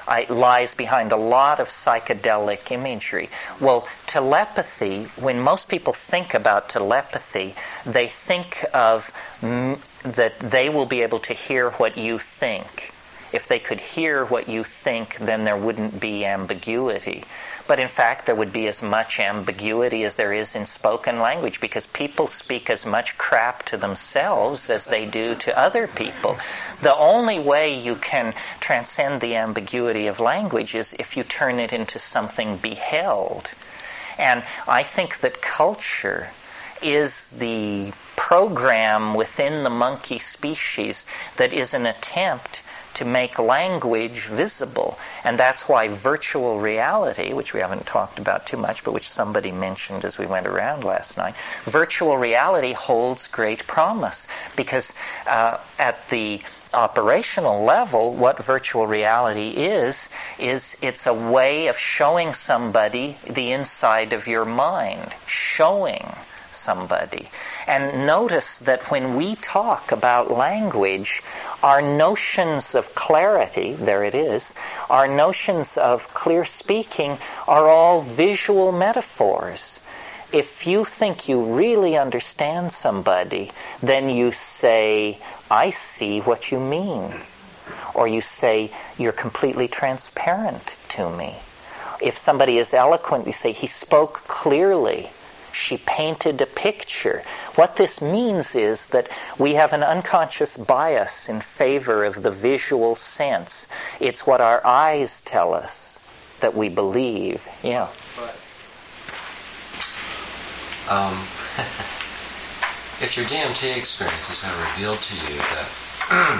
[0.08, 3.28] uh, lies behind a lot of psychedelic imagery.
[3.60, 7.54] Well, telepathy, when most people think about telepathy,
[7.90, 9.10] they think of
[9.42, 12.92] m- that they will be able to hear what you think.
[13.32, 17.24] If they could hear what you think, then there wouldn't be ambiguity.
[17.68, 21.60] But in fact, there would be as much ambiguity as there is in spoken language
[21.60, 26.38] because people speak as much crap to themselves as they do to other people.
[26.82, 31.72] The only way you can transcend the ambiguity of language is if you turn it
[31.72, 33.50] into something beheld.
[34.18, 36.30] And I think that culture
[36.82, 42.62] is the program within the monkey species that is an attempt
[42.96, 44.98] to make language visible.
[45.22, 49.52] And that's why virtual reality, which we haven't talked about too much, but which somebody
[49.52, 54.94] mentioned as we went around last night, virtual reality holds great promise because
[55.26, 56.40] uh, at the
[56.72, 64.14] operational level, what virtual reality is, is it's a way of showing somebody the inside
[64.14, 66.06] of your mind, showing
[66.56, 67.28] somebody.
[67.66, 71.22] And notice that when we talk about language,
[71.62, 74.54] our notions of clarity, there it is,
[74.90, 79.80] our notions of clear speaking are all visual metaphors.
[80.32, 85.18] If you think you really understand somebody, then you say,
[85.50, 87.14] I see what you mean.
[87.94, 91.36] Or you say, you're completely transparent to me.
[92.02, 95.08] If somebody is eloquent, you say, he spoke clearly
[95.56, 97.22] she painted a picture.
[97.54, 102.94] What this means is that we have an unconscious bias in favor of the visual
[102.94, 103.66] sense.
[103.98, 105.98] It's what our eyes tell us
[106.40, 107.48] that we believe.
[107.62, 107.88] Yeah.
[110.88, 111.14] Um,
[113.02, 115.68] if your DMT experiences have revealed to you that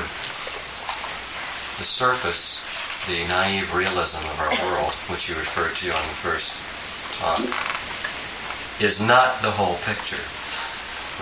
[1.78, 2.62] the surface,
[3.08, 6.52] the naive realism of our world, which you referred to on the first
[7.18, 7.75] talk,
[8.80, 10.22] is not the whole picture,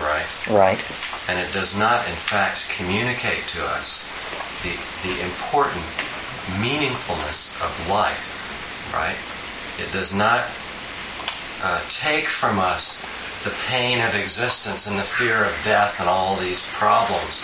[0.01, 0.27] right?
[0.49, 0.83] Right.
[1.27, 4.03] And it does not, in fact, communicate to us
[4.63, 4.75] the,
[5.07, 5.83] the important
[6.59, 9.17] meaningfulness of life, right?
[9.83, 10.45] It does not
[11.63, 13.01] uh, take from us
[13.43, 17.43] the pain of existence and the fear of death and all these problems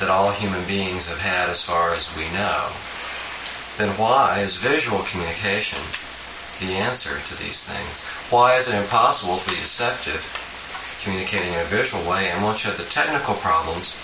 [0.00, 2.70] that all human beings have had as far as we know,
[3.78, 5.78] then why is visual communication
[6.60, 8.02] the answer to these things.
[8.30, 10.24] Why is it impossible to be deceptive,
[11.02, 12.30] communicating in a visual way?
[12.30, 13.94] And once you have the technical problems,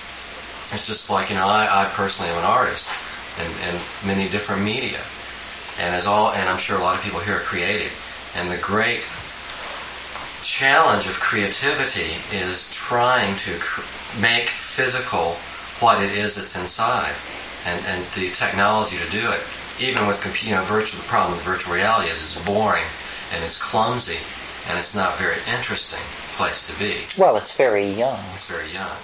[0.73, 2.91] it's just like, you know, I, I personally am an artist
[3.39, 5.01] in, in many different media.
[5.79, 7.93] And as all, and I'm sure a lot of people here are creative.
[8.35, 9.05] And the great
[10.43, 15.35] challenge of creativity is trying to cr- make physical
[15.81, 17.15] what it is that's inside,
[17.65, 19.41] and, and the technology to do it.
[19.81, 22.85] Even with you know, virtual, the problem with virtual reality is it's boring
[23.33, 24.19] and it's clumsy
[24.69, 26.01] and it's not a very interesting
[26.37, 26.95] place to be.
[27.17, 28.19] Well, it's very young.
[28.35, 28.97] It's very young.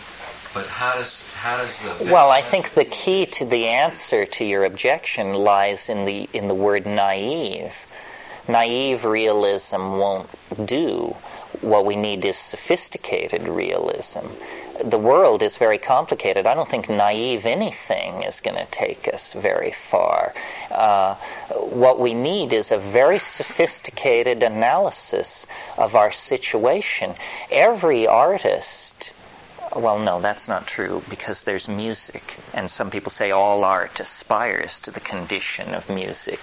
[0.52, 4.44] But how does how does the Well, I think the key to the answer to
[4.44, 7.74] your objection lies in the in the word naive.
[8.46, 10.28] Naive realism won't
[10.64, 11.16] do.
[11.60, 14.26] What we need is sophisticated realism.
[14.82, 16.46] The world is very complicated.
[16.46, 20.34] I don't think naive anything is going to take us very far.
[20.70, 21.14] Uh,
[21.54, 25.46] what we need is a very sophisticated analysis
[25.78, 27.14] of our situation.
[27.50, 29.12] Every artist
[29.76, 34.80] well, no, that's not true because there's music, and some people say all art aspires
[34.80, 36.40] to the condition of music.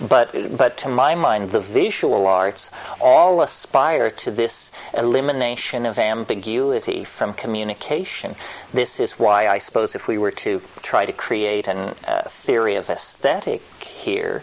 [0.00, 2.70] But, but to my mind, the visual arts
[3.00, 8.34] all aspire to this elimination of ambiguity from communication.
[8.72, 12.76] This is why I suppose if we were to try to create a uh, theory
[12.76, 14.42] of aesthetic here,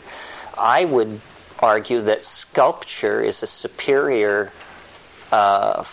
[0.57, 1.19] I would
[1.59, 4.51] argue that sculpture is a superior
[5.31, 5.83] uh,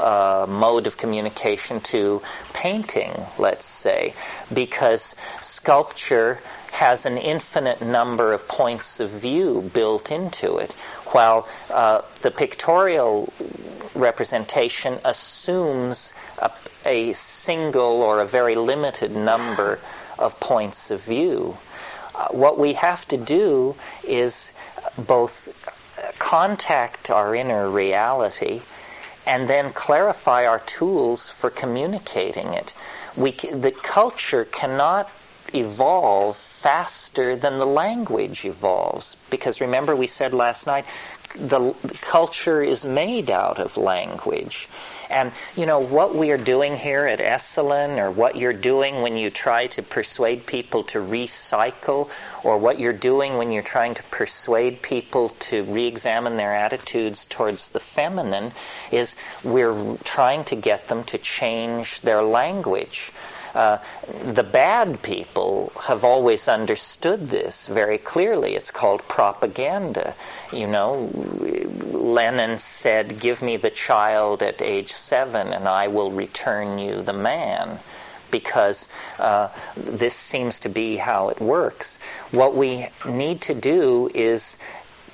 [0.00, 2.22] uh, mode of communication to
[2.52, 4.14] painting, let's say,
[4.52, 6.40] because sculpture
[6.72, 10.72] has an infinite number of points of view built into it,
[11.12, 13.32] while uh, the pictorial
[13.94, 16.50] representation assumes a,
[16.84, 19.78] a, single or a very limited number
[20.18, 21.56] of points of view.
[22.14, 23.74] Uh, what we have to do
[24.04, 24.52] is
[24.98, 25.48] both
[26.18, 28.60] contact our inner reality
[29.26, 32.72] and then clarify our tools for communicating it.
[33.16, 35.10] We, the culture cannot
[35.52, 39.16] evolve faster than the language evolves.
[39.30, 40.84] Because remember, we said last night,
[41.34, 44.68] the, the culture is made out of language.
[45.08, 49.16] And, you know, what we are doing here at Esalen, or what you're doing when
[49.16, 52.10] you try to persuade people to recycle,
[52.44, 57.68] or what you're doing when you're trying to persuade people to re-examine their attitudes towards
[57.68, 58.52] the feminine,
[58.90, 63.12] is we're trying to get them to change their language.
[63.56, 63.78] Uh,
[64.22, 68.54] the bad people have always understood this very clearly.
[68.54, 70.14] It's called propaganda.
[70.52, 71.08] You know,
[71.90, 77.14] Lenin said, Give me the child at age seven and I will return you the
[77.14, 77.78] man.
[78.30, 78.88] Because
[79.18, 81.98] uh, this seems to be how it works.
[82.32, 84.58] What we need to do is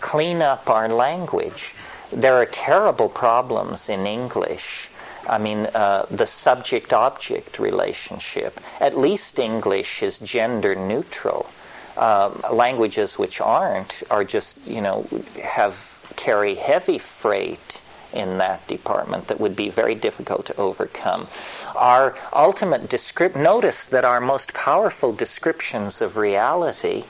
[0.00, 1.76] clean up our language.
[2.10, 4.88] There are terrible problems in English
[5.28, 8.58] I mean, uh, the subject object relationship.
[8.80, 11.48] At least English is gender neutral.
[11.96, 15.06] Uh, languages which aren't are just, you know,
[15.42, 15.74] have
[16.16, 17.80] carry heavy freight
[18.12, 21.26] in that department that would be very difficult to overcome.
[21.74, 27.04] Our ultimate descript notice that our most powerful descriptions of reality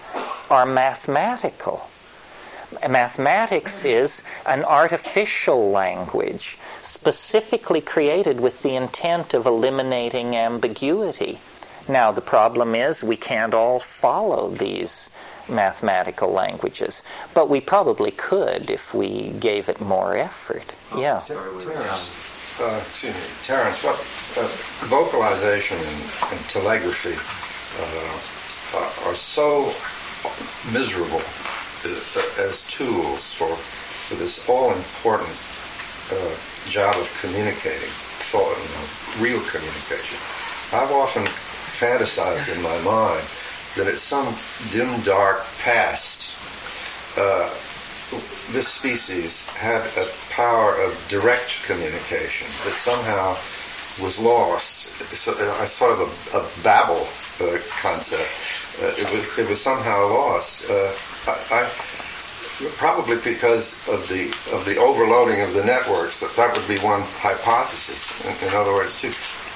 [0.50, 1.88] are mathematical
[2.88, 11.38] mathematics is an artificial language specifically created with the intent of eliminating ambiguity.
[11.88, 15.10] Now, the problem is we can't all follow these
[15.48, 17.02] mathematical languages,
[17.34, 20.64] but we probably could if we gave it more effort.
[20.96, 21.20] Yeah.
[21.26, 23.96] Terence, uh, excuse me, Terence, what
[24.36, 24.46] uh,
[24.86, 27.16] vocalization and, and telegraphy
[27.80, 29.74] uh, are so
[30.72, 31.22] miserable
[31.84, 35.34] as tools for, for this all-important
[36.12, 36.36] uh,
[36.68, 37.88] job of communicating,
[38.30, 40.18] thought, you know, real communication.
[40.72, 43.26] I've often fantasized in my mind
[43.76, 44.34] that at some
[44.70, 46.34] dim, dark past,
[47.18, 47.50] uh,
[48.50, 53.36] this species had a power of direct communication that somehow
[54.00, 54.86] was lost.
[55.14, 56.00] So, uh, sort of
[56.34, 57.06] a, a Babel
[57.40, 58.28] uh, concept.
[58.80, 60.68] Uh, it was it was somehow lost.
[60.68, 60.92] Uh,
[61.26, 61.70] I,
[62.76, 66.20] probably because of the of the overloading of the networks.
[66.20, 68.10] That that would be one hypothesis.
[68.24, 69.12] In, in other words, too,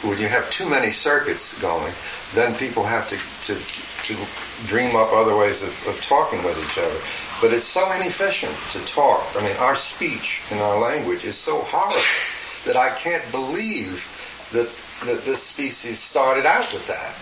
[0.06, 1.92] when you have too many circuits going,
[2.34, 3.16] then people have to
[3.52, 3.60] to,
[4.04, 4.26] to
[4.66, 6.98] dream up other ways of, of talking with each other.
[7.40, 9.26] But it's so inefficient to talk.
[9.36, 12.00] I mean, our speech and our language is so horrible
[12.64, 14.04] that I can't believe
[14.52, 17.14] that that this species started out with that.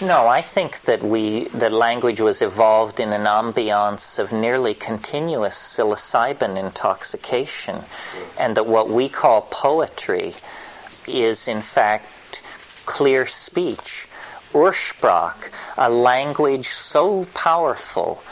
[0.00, 5.56] No, I think that we that language was evolved in an ambiance of nearly continuous
[5.56, 7.84] psilocybin intoxication,
[8.36, 10.34] and that what we call poetry
[11.06, 12.42] is in fact
[12.84, 14.08] clear speech,
[14.52, 18.22] Ursprach, a language so powerful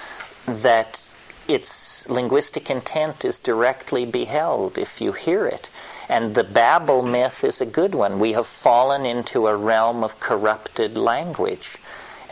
[0.46, 1.02] that
[1.48, 5.69] its linguistic intent is directly beheld if you hear it.
[6.10, 8.18] And the Babel myth is a good one.
[8.18, 11.78] We have fallen into a realm of corrupted language.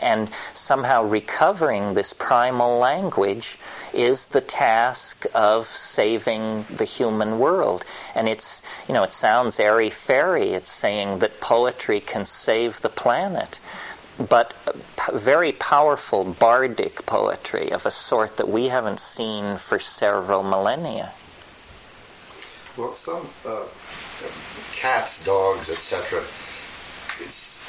[0.01, 3.57] And somehow recovering this primal language
[3.93, 7.85] is the task of saving the human world.
[8.15, 10.49] And it's, you know, it sounds airy fairy.
[10.49, 13.61] It's saying that poetry can save the planet.
[14.17, 14.53] But
[15.13, 21.13] very powerful bardic poetry of a sort that we haven't seen for several millennia.
[22.79, 23.65] Well, some uh,
[24.71, 26.23] cats, dogs, etc.,
[27.19, 27.59] it's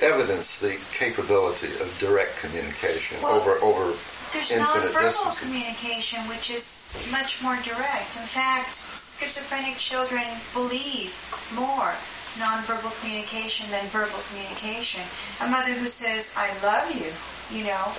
[0.00, 3.98] evidence the capability of direct communication well, over over
[4.32, 5.40] there's nonverbal distances.
[5.40, 8.14] communication, which is much more direct.
[8.16, 11.10] In fact, schizophrenic children believe
[11.54, 11.94] more
[12.38, 15.02] nonverbal communication than verbal communication.
[15.40, 17.10] A mother who says, I love you,
[17.50, 17.92] you know,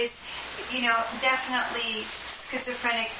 [0.00, 0.24] is,
[0.72, 2.02] you know, definitely
[2.32, 3.10] schizophrenic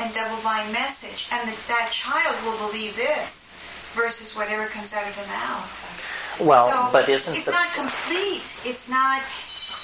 [0.00, 1.28] and double bind message.
[1.32, 3.56] And the, that child will believe this
[3.94, 6.38] versus whatever comes out of the mouth.
[6.40, 7.52] Well, so but isn't it's the...
[7.52, 8.56] not complete.
[8.64, 9.22] It's not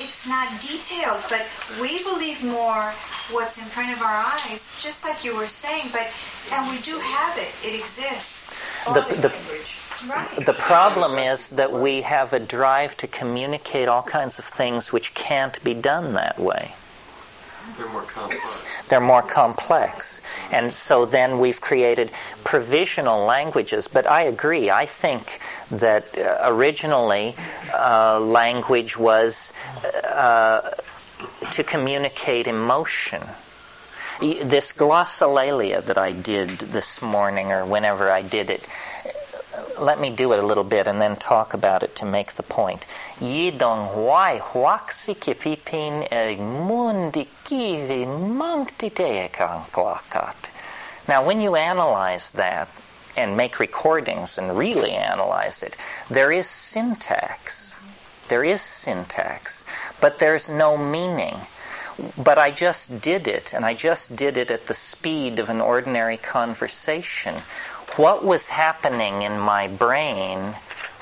[0.00, 1.44] it's not detailed, but
[1.80, 2.92] we believe more
[3.30, 5.88] what's in front of our eyes, just like you were saying.
[5.92, 6.06] But
[6.52, 8.58] and we do have it; it exists.
[8.86, 10.46] The, the, right.
[10.46, 15.14] the problem is that we have a drive to communicate all kinds of things which
[15.14, 16.74] can't be done that way.
[17.76, 18.88] They're more complex.
[18.88, 20.20] They're more complex.
[20.50, 22.10] And so then we've created
[22.44, 23.88] provisional languages.
[23.88, 24.70] But I agree.
[24.70, 25.40] I think
[25.70, 27.36] that uh, originally
[27.74, 29.52] uh, language was
[30.04, 30.70] uh,
[31.52, 33.22] to communicate emotion.
[34.20, 38.66] This glossolalia that I did this morning or whenever I did it,
[39.78, 42.42] let me do it a little bit and then talk about it to make the
[42.42, 42.84] point.
[43.20, 48.06] Yidong huai huaxi kipipin e eh, mundi kivi
[51.08, 52.68] Now, when you analyze that
[53.16, 55.76] and make recordings and really analyze it,
[56.08, 57.80] there is syntax.
[58.28, 59.64] There is syntax,
[60.00, 61.40] but there's no meaning.
[62.16, 65.60] But I just did it, and I just did it at the speed of an
[65.60, 67.34] ordinary conversation
[67.96, 70.54] what was happening in my brain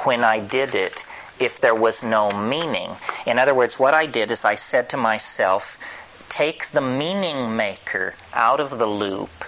[0.04, 1.04] when I did it
[1.38, 2.90] if there was no meaning.
[3.26, 5.78] In other words, what I did is I said to myself,
[6.28, 9.44] take the meaning maker out of the loop,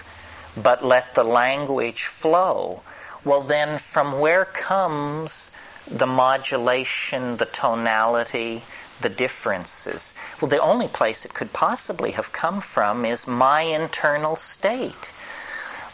[0.55, 2.81] but let the language flow.
[3.23, 5.51] Well, then, from where comes
[5.87, 8.63] the modulation, the tonality,
[9.01, 10.13] the differences?
[10.39, 15.11] Well, the only place it could possibly have come from is my internal state.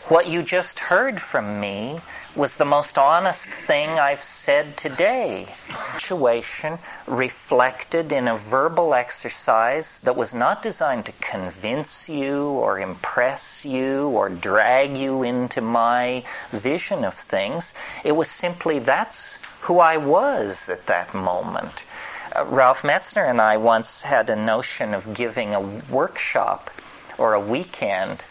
[0.07, 1.99] What you just heard from me
[2.35, 5.47] was the most honest thing I've said today.
[5.93, 6.77] Situation
[7.07, 14.09] reflected in a verbal exercise that was not designed to convince you or impress you
[14.09, 17.73] or drag you into my vision of things.
[18.03, 21.83] It was simply that's who I was at that moment.
[22.35, 26.69] Uh, Ralph Metzner and I once had a notion of giving a workshop
[27.17, 28.25] or a weekend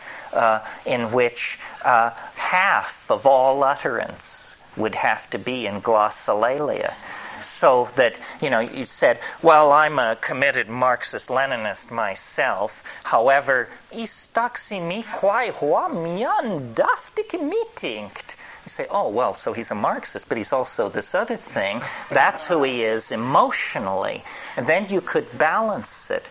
[0.85, 6.95] in which uh, half of all utterance would have to be in glossolalia.
[7.43, 12.83] So that, you know, you said, well, I'm a committed Marxist Leninist myself.
[13.05, 18.37] However, istaksimi quai hua mian daftikimittingt.
[18.65, 21.83] You say, oh, well, so he's a Marxist, but he's also this other thing.
[22.09, 24.25] That's who he is emotionally.
[24.57, 26.27] And then you could balance it.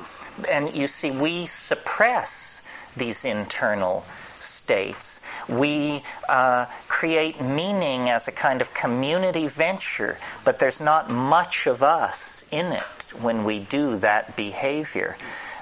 [0.50, 2.63] And you see, we suppress
[2.96, 4.06] these internal
[4.40, 5.20] states.
[5.48, 11.84] We uh, create meaning as a kind of community venture, but there's not much of
[11.84, 12.84] us in it
[13.22, 15.18] when we do that behavior.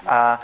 [0.06, 0.38] Uh,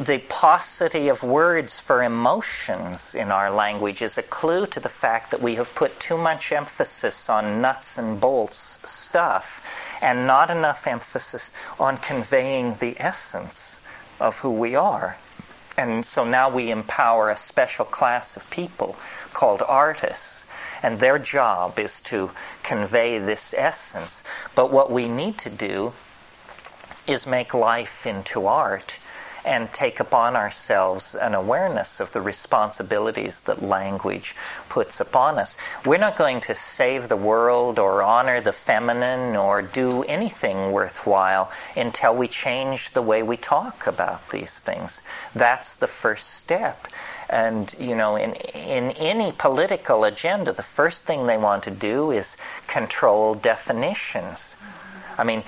[0.00, 5.30] the paucity of words for emotions in our language is a clue to the fact
[5.30, 9.62] that we have put too much emphasis on nuts and bolts stuff
[10.00, 13.78] and not enough emphasis on conveying the essence
[14.18, 15.16] of who we are.
[15.76, 18.96] And so now we empower a special class of people
[19.32, 20.44] called artists.
[20.82, 22.30] And their job is to
[22.62, 24.24] convey this essence.
[24.54, 25.92] But what we need to do
[27.06, 28.98] is make life into art
[29.44, 34.36] and take upon ourselves an awareness of the responsibilities that language
[34.68, 35.56] puts upon us.
[35.84, 41.50] We're not going to save the world or honor the feminine or do anything worthwhile
[41.76, 45.02] until we change the way we talk about these things.
[45.34, 46.86] That's the first step.
[47.28, 52.10] And, you know, in, in any political agenda, the first thing they want to do
[52.10, 52.36] is
[52.66, 54.54] control definitions.
[55.18, 55.42] I mean,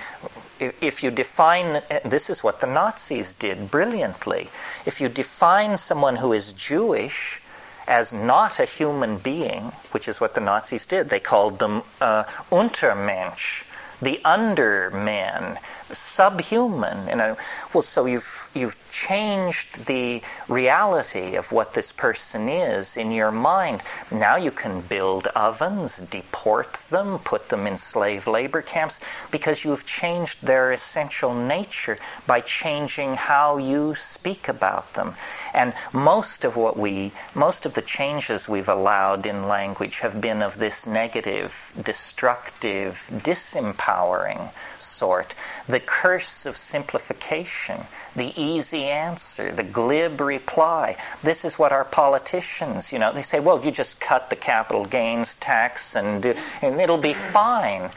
[0.59, 4.49] if you define, this is what the Nazis did brilliantly.
[4.85, 7.41] If you define someone who is Jewish
[7.87, 11.09] as not a human being, which is what the Nazis did.
[11.09, 13.63] They called them uh, Untermensch,
[14.01, 15.57] the undermen,
[15.91, 17.07] subhuman.
[17.07, 17.37] You know,
[17.73, 23.83] well, so you've you've changed the reality of what this person is in your mind.
[24.11, 28.99] Now you can build ovens, deport them, put them in slave labor camps
[29.31, 35.15] because you've changed their essential nature by changing how you speak about them.
[35.55, 40.41] And most of what we, most of the changes we've allowed in language have been
[40.41, 45.33] of this negative, destructive, disempowering sort.
[45.67, 47.79] The curse of simplification,
[48.17, 50.97] the easy answer, the glib reply.
[51.23, 54.83] This is what our politicians, you know, they say, well, you just cut the capital
[54.83, 56.25] gains tax and,
[56.61, 57.91] and it'll be fine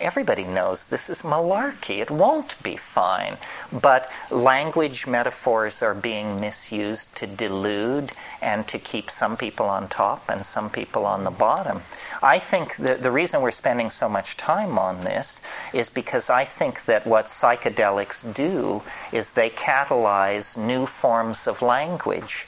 [0.00, 1.98] everybody knows this is malarkey.
[2.00, 3.36] It won't be fine.
[3.72, 10.28] But language metaphors are being misused to delude and to keep some people on top
[10.28, 11.82] and some people on the bottom.
[12.22, 15.40] I think the reason we're spending so much time on this
[15.72, 22.46] is because I think that what psychedelics do is they catalyze new forms of language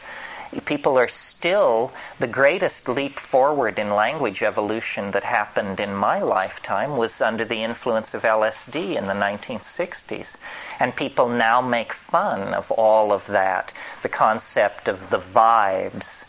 [0.61, 6.97] people are still the greatest leap forward in language evolution that happened in my lifetime
[6.97, 10.37] was under the influence of LSD in the 1960s.
[10.81, 13.73] And people now make fun of all of that.
[14.03, 16.25] The concept of the vibes,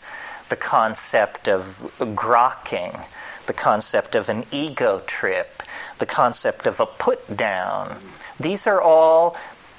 [0.48, 2.98] the concept of grokking,
[3.46, 5.62] the concept of an ego trip,
[5.98, 7.96] the concept of a put down.
[8.38, 9.36] These are all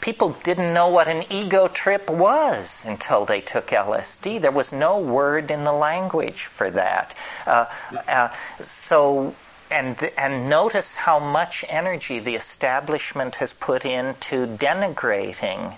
[0.07, 4.39] people didn't know what an ego trip was until they took LSD.
[4.39, 7.13] There was no word in the language for that.
[7.45, 7.65] Uh,
[8.07, 8.29] uh,
[8.61, 9.35] so,
[9.69, 15.75] and and notice how much energy the establishment has put into denigrating.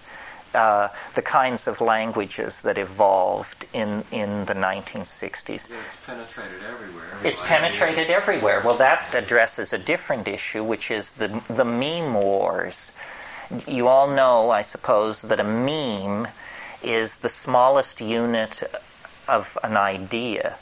[0.51, 5.69] Uh, the kinds of languages that evolved in, in the 1960s.
[5.69, 7.17] Yeah, it's penetrated everywhere.
[7.23, 8.63] It's penetrated everywhere.
[8.65, 12.91] Well, that addresses a different issue, which is the, the meme wars
[13.67, 16.27] you all know, I suppose, that a meme
[16.83, 18.63] is the smallest unit
[19.27, 20.57] of an idea.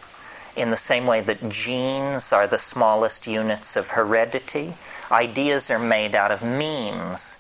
[0.56, 4.74] In the same way that genes are the smallest units of heredity,
[5.12, 7.38] ideas are made out of memes.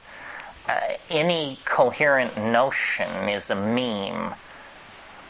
[0.67, 0.79] Uh,
[1.09, 4.33] any coherent notion is a meme.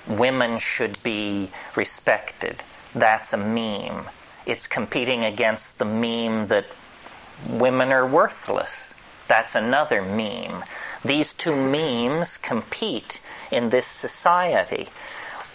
[0.08, 2.62] Women should be respected.
[2.96, 4.10] That's a meme.
[4.46, 6.66] It's competing against the meme that
[7.48, 8.87] women are worthless
[9.28, 10.64] that's another meme.
[11.04, 13.20] These two memes compete
[13.52, 14.90] in this society.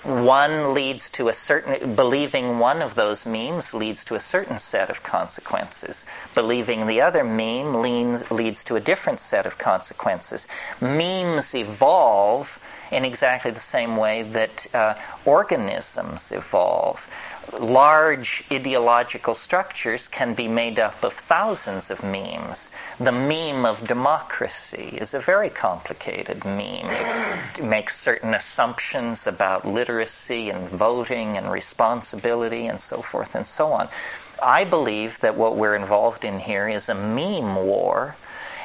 [0.02, 4.90] One leads to a certain, believing one of those memes leads to a certain set
[4.90, 6.04] of consequences.
[6.34, 10.48] Believing the other meme leans, leads to a different set of consequences.
[10.80, 12.58] Memes evolve
[12.90, 14.94] in exactly the same way that uh,
[15.24, 17.08] organisms evolve
[17.59, 22.70] large ideological structures can be made up of thousands of memes.
[22.99, 26.90] The meme of democracy is a very complicated meme.
[27.57, 33.72] It makes certain assumptions about literacy and voting and responsibility and so forth and so
[33.72, 33.88] on.
[34.43, 38.16] I believe that what we're involved in here is a meme war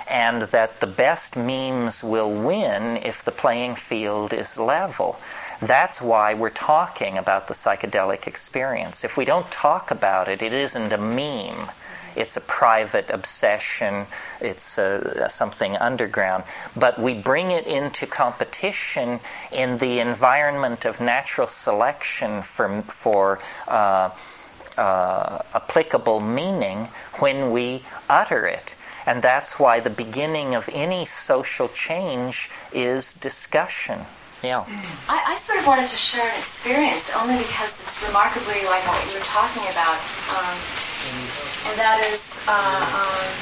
[0.10, 5.20] and that the best memes will win if the playing field is level.
[5.62, 9.04] That's why we're talking about the psychedelic experience.
[9.04, 11.70] If we don't talk about it, it isn't a meme.
[12.16, 14.06] It's a private obsession.
[14.40, 16.44] It's uh, something underground.
[16.76, 19.20] But we bring it into competition
[19.52, 24.12] in the environment of natural selection for, for uh,
[24.78, 26.86] uh, applicable meaning
[27.20, 28.76] when we utter it.
[29.08, 34.06] And that's why the beginning of any social change is discussion.
[34.44, 34.66] Yeah.
[35.10, 39.02] I, I, sort of wanted to share an experience only because it's remarkably like what
[39.08, 39.98] you were talking about,
[40.30, 40.56] um,
[41.66, 43.34] and that is uh, um,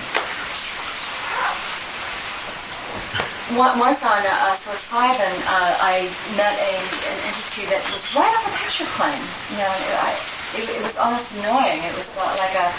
[3.53, 8.57] once on uh, psilocybin, uh, I met a, an entity that was right on the
[8.57, 9.21] picture plane.
[9.51, 10.17] You know, I,
[10.57, 11.83] it, it was almost annoying.
[11.83, 12.73] It was like a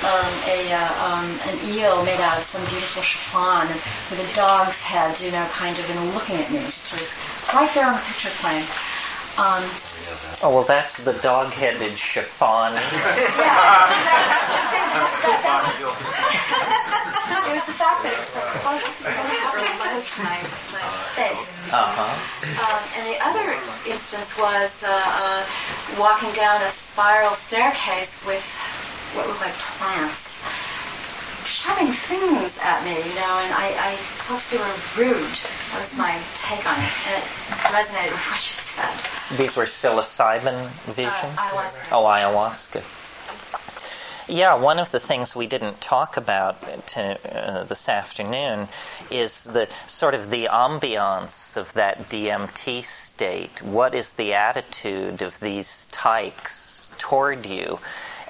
[0.00, 3.68] um, a uh, um, an eel made out of some beautiful chiffon
[4.10, 6.64] with a dog's head, you know, kind of, and looking at me.
[6.70, 7.12] So it was
[7.52, 8.64] right there on the picture plane.
[9.36, 9.68] Um,
[10.42, 12.74] oh well, that's the dog-headed chiffon.
[17.50, 20.40] it was the fact that it was so close, really close to my,
[20.72, 21.59] my face.
[21.72, 22.02] Uh-huh.
[22.42, 23.56] Um, and the other
[23.86, 25.46] instance was uh, uh,
[25.98, 28.42] walking down a spiral staircase with
[29.14, 30.42] what looked like plants
[31.50, 35.38] shoving things at me, you know, and I, I thought they were rude.
[35.72, 37.28] That was my take on it, and it
[37.74, 39.38] resonated with what you said.
[39.38, 41.08] These were psilocybin visions?
[41.08, 41.88] Uh, ayahuasca.
[41.92, 42.82] Oh, ayahuasca.
[44.28, 48.68] Yeah, one of the things we didn't talk about to, uh, this afternoon
[49.10, 53.62] is the sort of the ambiance of that DMT state.
[53.62, 57.78] What is the attitude of these tykes toward you?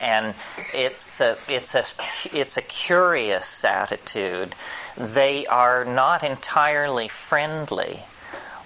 [0.01, 0.35] And
[0.73, 1.85] it's a, it's a,
[2.33, 4.55] it's a curious attitude.
[4.97, 8.03] They are not entirely friendly,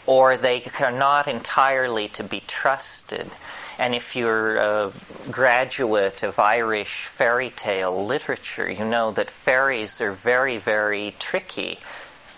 [0.07, 3.29] or they are not entirely to be trusted.
[3.79, 4.93] And if you're a
[5.31, 11.81] graduate of Irish fairy tale literature, you know that fairies are very, very tricky.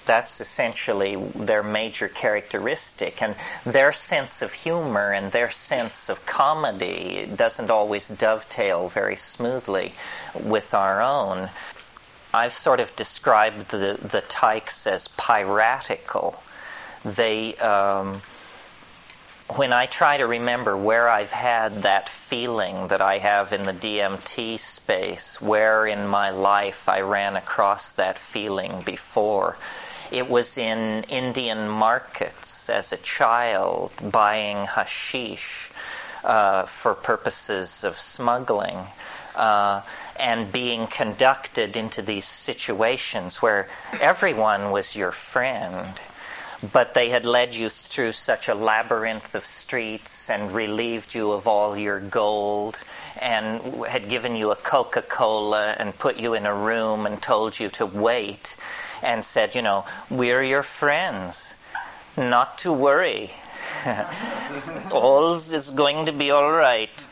[0.07, 3.21] That's essentially their major characteristic.
[3.21, 3.35] And
[3.65, 9.95] their sense of humor and their sense of comedy doesn't always dovetail very smoothly
[10.35, 11.51] with our own.
[12.33, 16.43] I've sort of described the, the tykes as piratical.
[17.05, 17.57] They.
[17.57, 18.23] Um,
[19.49, 23.73] when I try to remember where I've had that feeling that I have in the
[23.73, 29.57] DMT space, where in my life I ran across that feeling before,
[30.11, 35.71] it was in Indian markets as a child buying hashish
[36.25, 38.79] uh, for purposes of smuggling.
[39.35, 39.83] Uh,
[40.19, 43.69] and being conducted into these situations where
[44.01, 46.01] everyone was your friend
[46.73, 51.47] but they had led you through such a labyrinth of streets and relieved you of
[51.47, 52.79] all your gold
[53.19, 57.59] and had given you a Coca Cola and put you in a room and told
[57.59, 58.57] you to wait
[59.03, 61.55] and said, you know, we're your friends,
[62.17, 63.31] not to worry.
[64.91, 67.07] all is going to be all right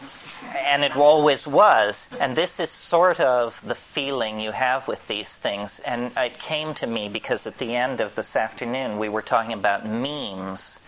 [0.66, 2.08] and it always was.
[2.20, 5.80] And this is sort of the feeling you have with these things.
[5.80, 9.52] And it came to me because at the end of this afternoon we were talking
[9.52, 10.78] about memes.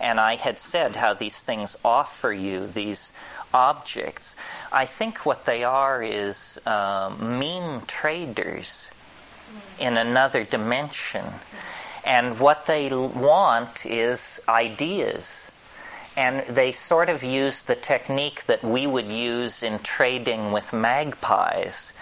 [0.00, 3.12] And I had said how these things offer you these
[3.52, 4.34] objects.
[4.72, 8.90] I think what they are is uh, meme traders
[9.80, 11.24] in another dimension.
[12.04, 15.50] And what they want is ideas
[16.16, 21.92] and they sort of use the technique that we would use in trading with magpies.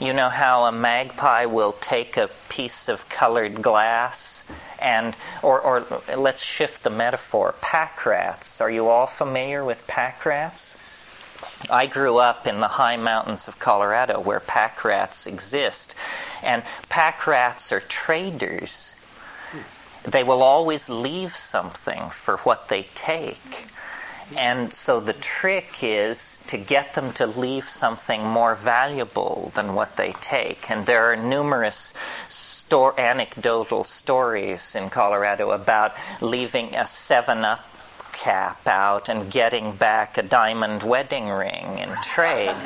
[0.00, 4.44] You know how a magpie will take a piece of colored glass
[4.78, 8.60] and, or, or let's shift the metaphor, pack rats.
[8.60, 10.75] Are you all familiar with pack rats?
[11.70, 15.94] I grew up in the high mountains of Colorado where pack rats exist.
[16.42, 18.92] And pack rats are traders
[20.06, 23.66] they will always leave something for what they take.
[24.36, 29.96] And so the trick is to get them to leave something more valuable than what
[29.96, 30.70] they take.
[30.70, 31.92] And there are numerous
[32.28, 37.60] sto- anecdotal stories in Colorado about leaving a 7 Up
[38.16, 42.56] cap out and getting back a diamond wedding ring in trade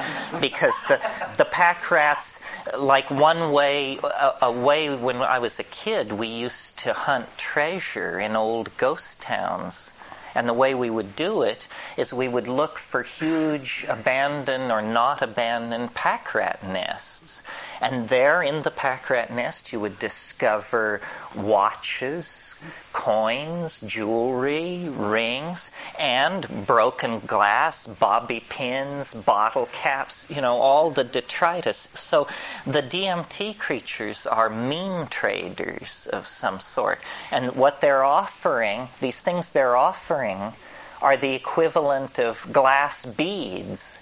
[0.41, 1.01] because the,
[1.39, 2.39] the pack rats
[2.79, 7.27] like one way, a, a, way when I was a kid, we used to hunt
[7.37, 9.91] treasure in old ghost towns.
[10.35, 14.81] And the way we would do it is we would look for huge abandoned or
[14.81, 17.43] not abandoned pack rat nests.
[17.81, 21.01] And there in the pack rat nest, you would discover
[21.35, 22.50] watches,
[22.93, 31.89] coins, jewelry, rings, and broken glass, bobby pins, bottle caps, you know, all the detritus.
[31.95, 32.29] So
[32.67, 37.01] the DMT creatures are meme traders of some sort.
[37.31, 40.53] And what they're offering, these things they're offering,
[41.01, 43.99] are the equivalent of glass beads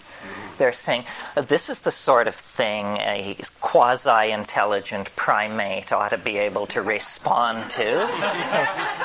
[0.59, 1.05] they're saying
[1.37, 6.83] this is the sort of thing a quasi intelligent primate ought to be able to
[6.83, 7.85] respond to.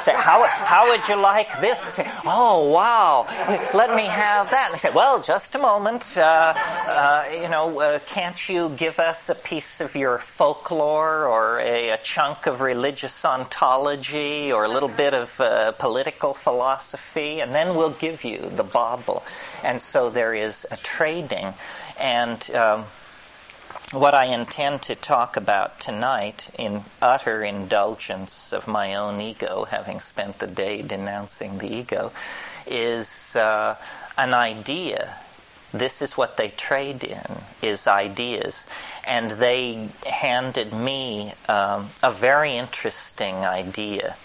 [0.03, 1.79] say, how, how would you like this?
[1.93, 3.27] Say, oh, wow,
[3.73, 4.71] let me have that.
[4.71, 6.17] And they say, well, just a moment.
[6.17, 11.59] Uh, uh, you know, uh, can't you give us a piece of your folklore or
[11.59, 17.41] a, a chunk of religious ontology or a little bit of uh, political philosophy?
[17.41, 19.23] And then we'll give you the bauble.
[19.63, 21.53] And so there is a trading.
[21.97, 22.85] And um,
[23.91, 29.99] what I intend to talk about tonight, in utter indulgence of my own ego, having
[29.99, 32.11] spent the day denouncing the ego,
[32.67, 33.75] is uh,
[34.17, 35.15] an idea.
[35.71, 38.67] This is what they trade in, is ideas.
[39.05, 44.15] And they handed me um, a very interesting idea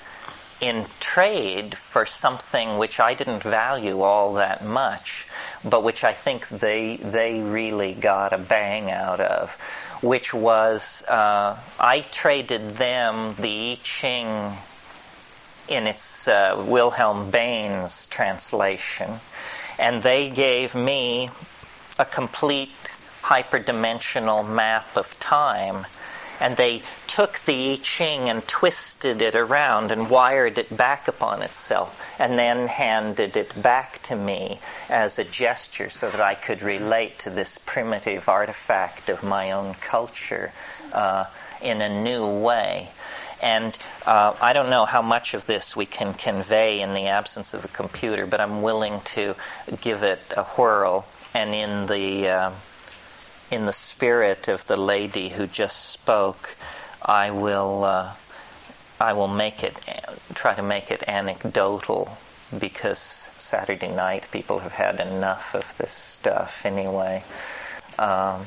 [0.61, 5.27] in trade for something which I didn't value all that much,
[5.65, 9.55] but which I think they they really got a bang out of,
[10.03, 14.57] which was uh, I traded them the I Ching
[15.69, 19.21] in its uh, Wilhelm Baynes translation,
[19.79, 21.31] and they gave me
[21.99, 22.71] a complete
[23.23, 25.87] hyperdimensional map of time.
[26.41, 31.43] And they took the I Ching and twisted it around and wired it back upon
[31.43, 36.63] itself, and then handed it back to me as a gesture so that I could
[36.63, 40.53] relate to this primitive artifact of my own culture
[40.93, 41.25] uh,
[41.61, 42.91] in a new way.
[43.41, 47.55] And uh, I don't know how much of this we can convey in the absence
[47.55, 49.37] of a computer, but I'm willing to
[49.81, 51.07] give it a whirl.
[51.35, 52.51] And in the uh,
[53.51, 56.57] in the spirit of the lady who just spoke,
[57.03, 58.15] I will uh,
[59.01, 59.77] I will make it
[60.35, 62.19] try to make it anecdotal
[62.59, 67.23] because Saturday night people have had enough of this stuff anyway.
[67.99, 68.47] Um,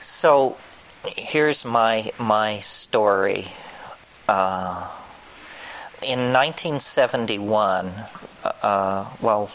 [0.00, 0.56] so
[1.04, 3.48] here's my my story.
[4.28, 4.90] Uh,
[6.02, 7.92] in 1971,
[8.44, 9.50] uh, well,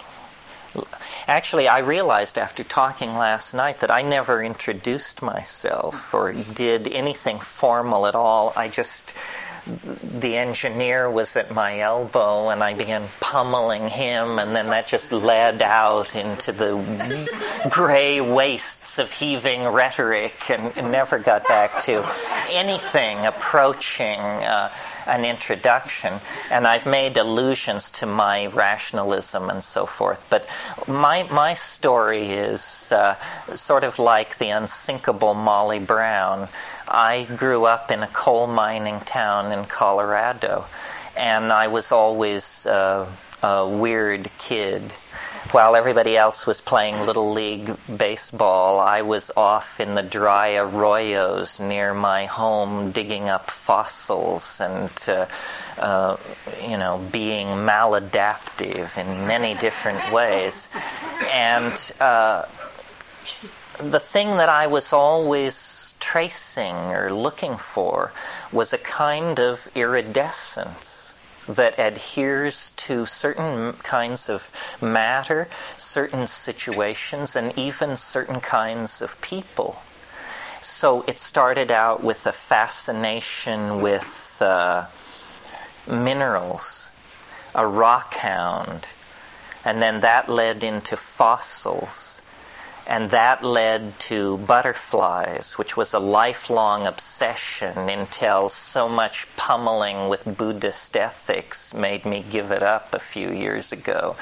[1.27, 7.39] actually, I realized after talking last night that I never introduced myself or did anything
[7.39, 8.53] formal at all.
[8.55, 9.13] I just
[9.65, 15.11] the engineer was at my elbow and I began pummeling him and then that just
[15.11, 17.29] led out into the
[17.69, 22.07] gray wastes of heaving rhetoric and, and never got back to
[22.49, 24.71] anything approaching uh,
[25.09, 26.13] an introduction.
[26.51, 30.23] And I've made allusions to my rationalism and so forth.
[30.29, 30.47] But
[30.87, 33.15] my, my story is uh,
[33.55, 36.47] sort of like the unsinkable Molly Brown.
[36.91, 40.65] I grew up in a coal mining town in Colorado,
[41.15, 43.07] and I was always uh,
[43.43, 44.81] a weird kid.
[45.51, 51.59] While everybody else was playing Little League baseball, I was off in the dry arroyos
[51.59, 55.27] near my home digging up fossils and, uh,
[55.77, 56.17] uh,
[56.61, 60.67] you know, being maladaptive in many different ways.
[61.31, 62.45] And uh,
[63.77, 65.55] the thing that I was always
[65.99, 68.11] tracing or looking for
[68.51, 71.13] was a kind of iridescence
[71.47, 75.47] that adheres to certain kinds of matter,
[75.77, 79.81] certain situations, and even certain kinds of people.
[80.61, 84.85] So it started out with a fascination with uh,
[85.87, 86.89] minerals,
[87.55, 88.85] a rock hound,
[89.65, 92.08] and then that led into fossils
[92.89, 100.25] and that led to butterflies, which was a lifelong obsession until so much pummeling with
[100.25, 104.15] Buddhist ethics made me give it up a few years ago.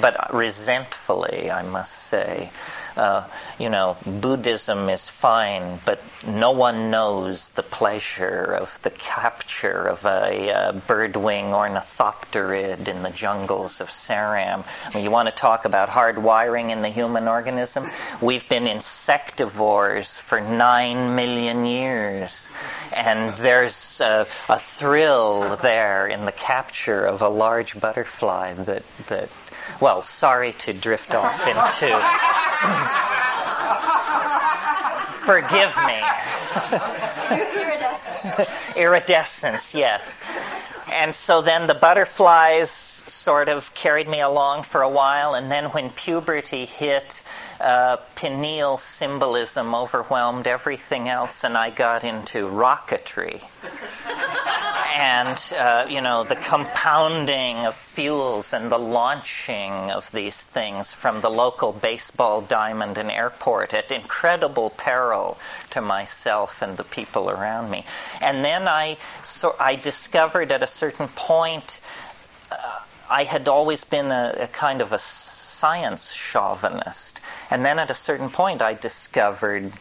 [0.00, 2.52] But resentfully, I must say
[2.96, 3.26] uh,
[3.58, 10.04] you know, Buddhism is fine, but no one knows the pleasure of the capture of
[10.04, 14.64] a uh, birdwing ornithopterid in the jungles of Ceram.
[14.86, 17.90] I mean, you want to talk about hard wiring in the human organism?
[18.20, 22.48] We've been insectivores for nine million years.
[22.92, 29.30] And there's a, a thrill there in the capture of a large butterfly that, that
[29.80, 31.90] well, sorry to drift off into.
[35.24, 36.02] Forgive me.
[37.62, 38.76] Iridescence.
[38.76, 40.18] Iridescence, yes.
[40.92, 45.66] And so then the butterflies sort of carried me along for a while, and then
[45.66, 47.22] when puberty hit,
[47.60, 53.42] uh, pineal symbolism overwhelmed everything else, and I got into rocketry
[54.92, 61.22] and uh, you know the compounding of fuels and the launching of these things from
[61.22, 65.38] the local baseball diamond and airport at incredible peril
[65.70, 67.86] to myself and the people around me.
[68.20, 71.80] And then I so I discovered at a certain point
[72.50, 77.18] uh, I had always been a, a kind of a science chauvinist,
[77.50, 79.72] and then at a certain point I discovered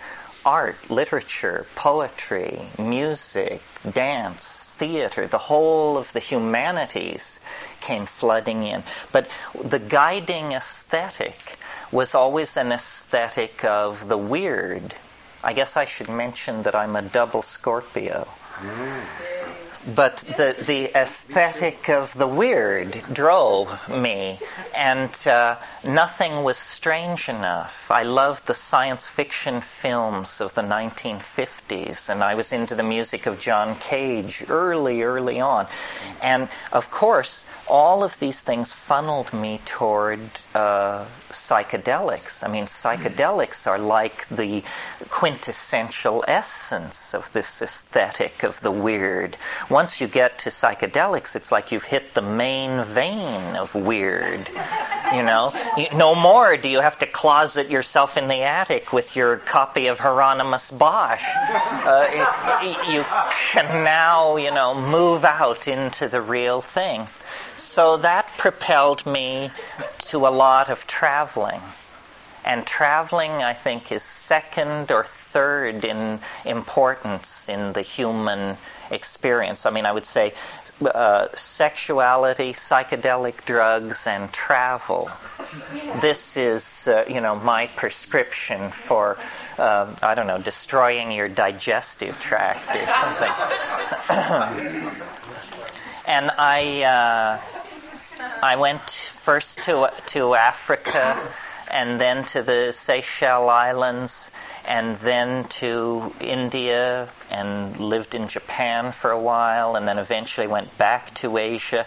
[0.45, 7.39] art, literature, poetry, music, dance, theater, the whole of the humanities
[7.81, 8.81] came flooding in.
[9.11, 11.59] But the guiding aesthetic
[11.91, 14.95] was always an aesthetic of the weird.
[15.43, 18.27] I guess I should mention that I'm a double Scorpio.
[18.57, 24.39] Mm but the the aesthetic of the weird drove me,
[24.75, 27.89] and uh, nothing was strange enough.
[27.89, 33.25] I loved the science fiction films of the 1950s, and I was into the music
[33.25, 35.67] of John Cage early, early on,
[36.21, 40.19] and of course all of these things funneled me toward
[40.53, 42.43] uh, psychedelics.
[42.43, 44.61] I mean, psychedelics are like the
[45.09, 49.37] quintessential essence of this aesthetic of the weird,
[49.69, 54.49] once you get to psychedelics, it's like you've hit the main vein of weird.
[55.13, 55.53] You know,
[55.95, 59.97] no more do you have to closet yourself in the attic with your copy of
[59.97, 61.23] Hieronymus Bosch.
[61.25, 63.05] Uh, it, you
[63.51, 67.07] can now, you know, move out into the real thing.
[67.61, 69.51] So that propelled me
[70.07, 71.61] to a lot of traveling.
[72.43, 78.57] And traveling, I think, is second or third in importance in the human
[78.89, 79.67] experience.
[79.67, 80.33] I mean, I would say
[80.81, 85.11] uh, sexuality, psychedelic drugs, and travel.
[86.01, 89.17] This is, uh, you know, my prescription for,
[89.59, 92.87] uh, I don't know, destroying your digestive tract or
[94.09, 95.07] something.
[96.11, 97.39] and I, uh,
[98.43, 101.17] I went first to to Africa,
[101.71, 104.29] and then to the Seychelles Islands,
[104.65, 110.77] and then to India, and lived in Japan for a while, and then eventually went
[110.77, 111.85] back to Asia.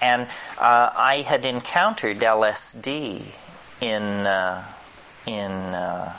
[0.00, 3.22] And uh, I had encountered LSD
[3.80, 4.64] in uh,
[5.26, 6.16] in uh,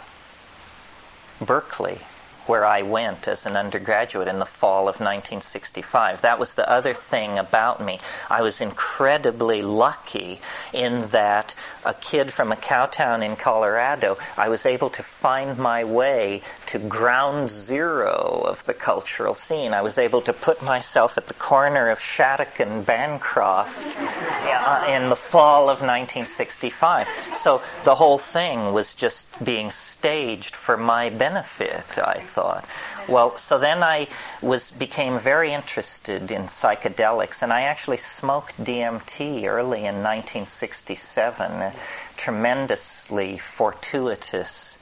[1.40, 2.00] Berkeley
[2.48, 6.22] where I went as an undergraduate in the fall of 1965.
[6.22, 8.00] That was the other thing about me.
[8.30, 10.42] I was incredibly lucky
[10.74, 11.54] in that
[11.86, 16.42] a kid from a cow town in Colorado, I was able to find my way
[16.68, 19.74] to ground zero of the cultural scene.
[19.74, 25.10] I was able to put myself at the corner of Shattuck and Bancroft uh, in
[25.10, 27.08] the fall of 1965.
[27.36, 32.66] So the whole thing was just being staged for my benefit, I thought.
[33.08, 34.08] Well, so then I
[34.42, 41.52] was became very interested in psychedelics, and I actually smoked DMT early in 1967.
[41.52, 41.74] A
[42.18, 44.78] tremendously fortuitous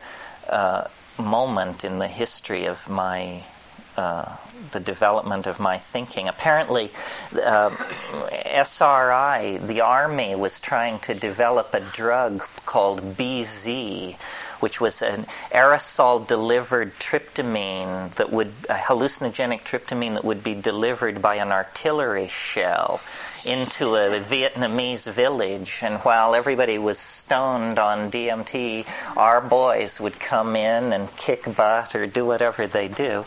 [0.50, 0.88] uh,
[1.20, 3.44] moment in the history of my
[3.96, 4.26] uh,
[4.72, 6.28] the development of my thinking.
[6.28, 6.90] Apparently,
[7.34, 7.70] uh,
[8.66, 14.16] SRI, the Army, was trying to develop a drug called BZ,
[14.64, 21.22] which was an aerosol delivered tryptamine that would, a hallucinogenic tryptamine that would be delivered
[21.22, 23.02] by an artillery shell
[23.44, 25.80] into a Vietnamese village.
[25.82, 28.88] And while everybody was stoned on DMT,
[29.18, 33.26] our boys would come in and kick butt or do whatever they do.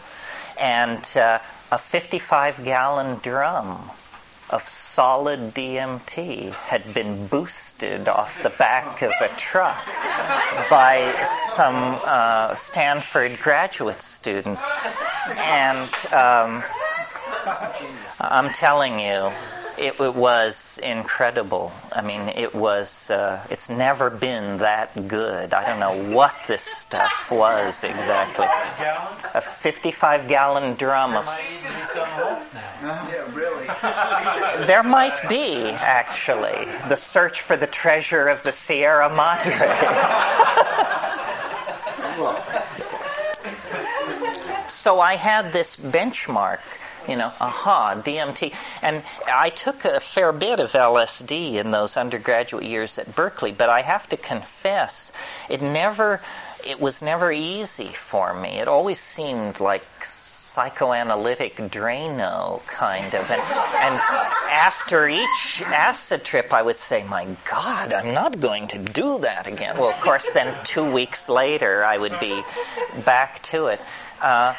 [0.59, 3.91] And uh, a 55 gallon drum
[4.51, 9.84] of solid DMT had been boosted off the back of a truck
[10.70, 11.24] by
[11.55, 14.62] some uh, Stanford graduate students.
[15.36, 16.64] And um,
[18.20, 19.30] I'm telling you,
[19.79, 21.72] it, it, was incredible.
[21.93, 23.11] I mean, it was.
[23.11, 25.55] Uh, it's never been that good.
[25.55, 28.47] I don't know what this stuff was exactly.
[29.35, 31.27] A 55 gallon drum of.
[31.95, 33.66] Yeah, really.
[34.66, 39.53] There might be actually the search for the treasure of the Sierra Madre.
[44.68, 46.61] so I had this benchmark
[47.09, 48.55] you know, aha, DMT.
[48.83, 53.69] And I took a fair bit of LSD in those undergraduate years at Berkeley, but
[53.69, 55.13] I have to confess,
[55.49, 56.21] it never,
[56.65, 58.59] it was never easy for me.
[58.59, 59.85] It always seemed like
[60.57, 63.31] psychoanalytic Drano kind of.
[63.31, 64.01] And, and
[64.51, 69.47] after each acid trip, I would say, My God, I'm not going to do that
[69.47, 69.77] again.
[69.77, 72.43] Well, of course, then two weeks later, I would be
[73.05, 73.83] back to it.
[74.23, 74.55] Uh,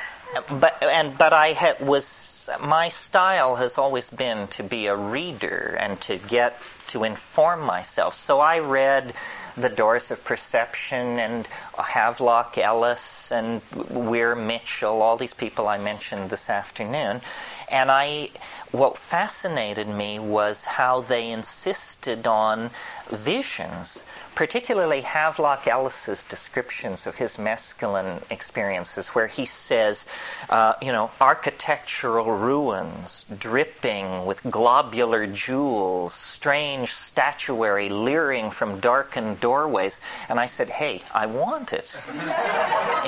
[0.59, 5.99] but and but I was my style has always been to be a reader and
[6.01, 8.15] to get to inform myself.
[8.15, 9.13] So I read
[9.55, 16.29] The Doors of Perception and Havelock Ellis and Weir Mitchell, all these people I mentioned
[16.29, 17.21] this afternoon.
[17.69, 18.29] And I,
[18.71, 22.71] what fascinated me was how they insisted on
[23.09, 24.03] visions
[24.37, 30.05] particularly Havelock Ellis's descriptions of his mescaline experiences, where he says,
[30.51, 39.99] uh, you know, architectural ruins dripping with globular jewels, strange statuary leering from darkened doorways.
[40.29, 41.91] And I said, hey, I want it.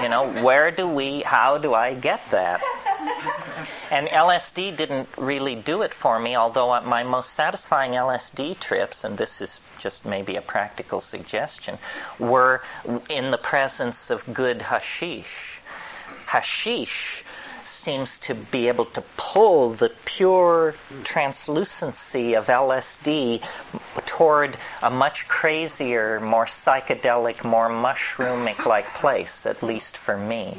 [0.01, 2.59] you know, where do we, how do I get that?
[3.91, 9.03] And LSD didn't really do it for me, although uh, my most satisfying LSD trips,
[9.03, 11.77] and this is just maybe a practical suggestion,
[12.19, 12.61] were
[13.09, 15.59] in the presence of good hashish.
[16.25, 17.23] Hashish
[17.65, 23.41] seems to be able to pull the pure translucency of LSD
[24.05, 30.57] toward a much crazier, more psychedelic, more mushroomic like place, at least for me.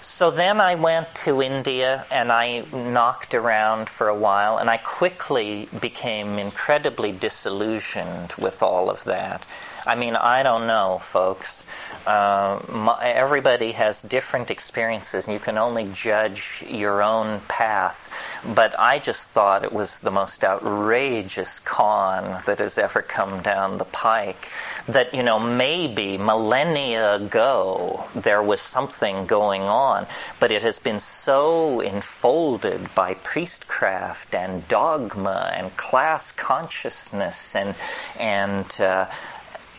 [0.00, 4.76] So then I went to India and I knocked around for a while, and I
[4.76, 9.44] quickly became incredibly disillusioned with all of that.
[9.84, 11.64] I mean, I don't know, folks.
[12.06, 18.08] Uh, my, everybody has different experiences, and you can only judge your own path.
[18.44, 23.78] But I just thought it was the most outrageous con that has ever come down
[23.78, 24.48] the pike
[24.88, 30.06] that, you know, maybe millennia ago there was something going on,
[30.40, 37.74] but it has been so enfolded by priestcraft and dogma and class consciousness and,
[38.18, 39.06] and, uh,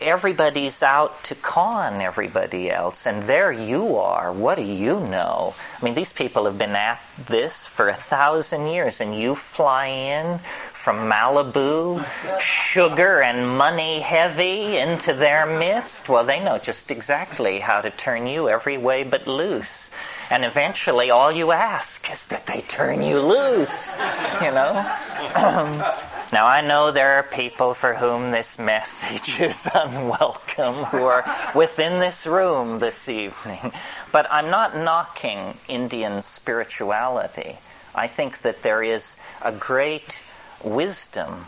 [0.04, 4.32] everybody's out to con everybody else, and there you are.
[4.32, 5.54] What do you know?
[5.80, 9.86] I mean, these people have been at this for a thousand years, and you fly
[9.86, 10.38] in
[10.72, 12.04] from Malibu,
[12.40, 16.10] sugar and money heavy into their midst.
[16.10, 19.88] Well, they know just exactly how to turn you every way but loose.
[20.30, 23.94] And eventually, all you ask is that they turn you loose,
[24.42, 24.72] you know?
[26.32, 32.00] now, I know there are people for whom this message is unwelcome who are within
[32.00, 33.72] this room this evening.
[34.12, 37.58] But I'm not knocking Indian spirituality.
[37.94, 40.22] I think that there is a great
[40.62, 41.46] wisdom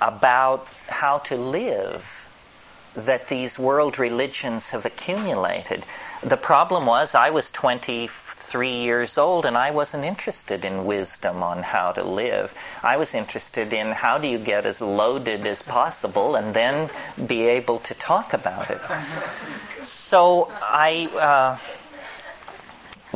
[0.00, 2.28] about how to live
[2.94, 5.84] that these world religions have accumulated.
[6.24, 11.62] The problem was I was 23 years old and I wasn't interested in wisdom on
[11.62, 12.54] how to live.
[12.82, 16.88] I was interested in how do you get as loaded as possible and then
[17.26, 18.80] be able to talk about it.
[19.84, 21.08] So I.
[21.12, 21.83] Uh,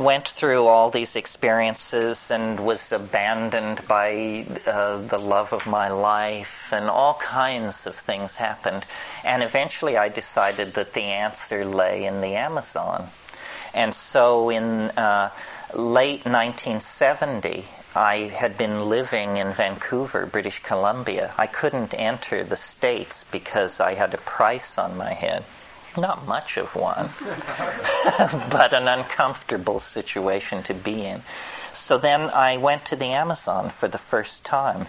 [0.03, 6.69] went through all these experiences and was abandoned by uh, the love of my life,
[6.71, 8.85] and all kinds of things happened.
[9.23, 13.09] And eventually I decided that the answer lay in the Amazon.
[13.73, 15.29] And so in uh,
[15.73, 21.33] late 1970, I had been living in Vancouver, British Columbia.
[21.37, 25.43] I couldn't enter the States because I had a price on my head.
[25.99, 27.09] Not much of one,
[28.49, 31.21] but an uncomfortable situation to be in.
[31.73, 34.87] So then I went to the Amazon for the first time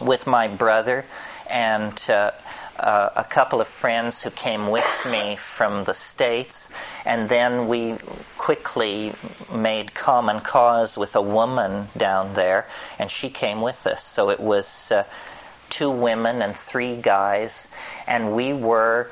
[0.00, 1.04] with my brother
[1.48, 2.30] and uh,
[2.78, 6.70] uh, a couple of friends who came with me from the States.
[7.04, 7.96] And then we
[8.38, 9.12] quickly
[9.52, 12.66] made common cause with a woman down there,
[12.98, 14.02] and she came with us.
[14.02, 15.04] So it was uh,
[15.68, 17.68] two women and three guys,
[18.06, 19.10] and we were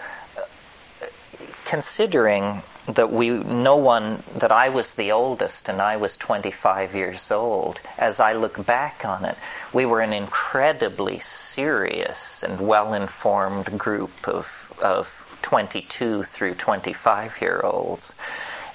[1.68, 7.30] considering that we no one that I was the oldest and I was 25 years
[7.30, 9.36] old as I look back on it
[9.74, 14.48] we were an incredibly serious and well-informed group of
[14.82, 18.14] of 22 through 25 year olds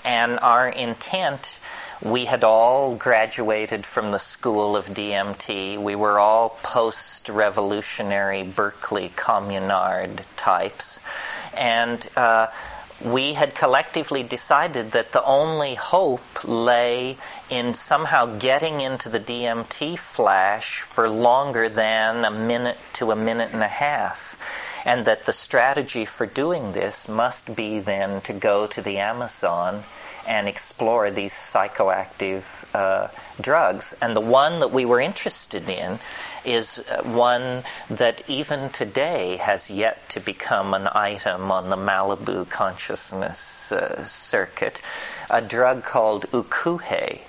[0.06, 1.58] and our intent
[2.04, 5.78] we had all graduated from the school of DMT.
[5.82, 11.00] We were all post revolutionary Berkeley communard types.
[11.56, 12.48] And uh,
[13.04, 17.18] we had collectively decided that the only hope lay
[17.50, 23.52] in somehow getting into the DMT flash for longer than a minute to a minute
[23.52, 24.38] and a half.
[24.86, 29.84] And that the strategy for doing this must be then to go to the Amazon
[30.28, 32.44] and explore these psychoactive
[32.74, 33.08] uh,
[33.42, 33.94] drugs.
[34.02, 36.00] And the one that we were interested in
[36.46, 42.50] is uh, one that even today has yet to become an item on the Malibu
[42.50, 44.82] consciousness uh, circuit,
[45.30, 47.20] a drug called ukuhe.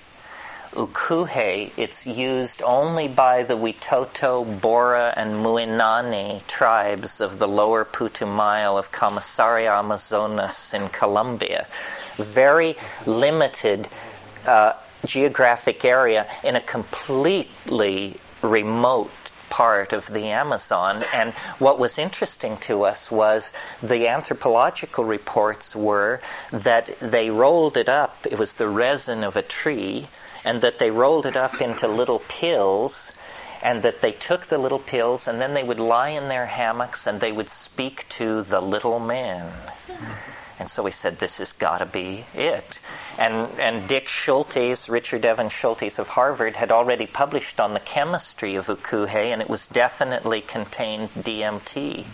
[0.74, 8.76] Ukuhe, it's used only by the Witoto, Bora, and Muinane tribes of the lower Putumayo
[8.76, 11.68] of Comisaria Amazonas in Colombia.
[12.16, 12.76] Very
[13.06, 13.86] limited
[14.46, 14.72] uh,
[15.06, 19.12] geographic area in a completely remote
[19.50, 21.04] part of the Amazon.
[21.14, 26.20] And what was interesting to us was the anthropological reports were
[26.50, 30.08] that they rolled it up, it was the resin of a tree,
[30.44, 33.12] and that they rolled it up into little pills.
[33.62, 37.06] And that they took the little pills and then they would lie in their hammocks
[37.06, 39.50] and they would speak to the little man.
[40.58, 42.78] And so we said, this has got to be it.
[43.18, 48.54] And, and Dick Schultes, Richard Evans Schultes of Harvard, had already published on the chemistry
[48.54, 52.04] of ukuhe, and it was definitely contained DMT.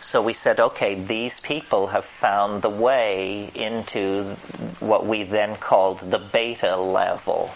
[0.00, 4.24] So we said, okay, these people have found the way into
[4.80, 7.50] what we then called the beta level,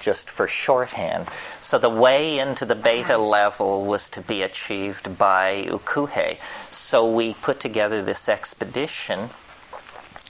[0.00, 1.28] just for shorthand.
[1.60, 6.38] So the way into the beta level was to be achieved by ukuhe.
[6.70, 9.30] So we put together this expedition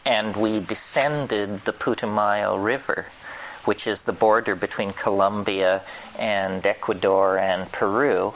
[0.05, 3.07] and we descended the Putumayo River,
[3.65, 5.83] which is the border between Colombia
[6.19, 8.35] and Ecuador and Peru,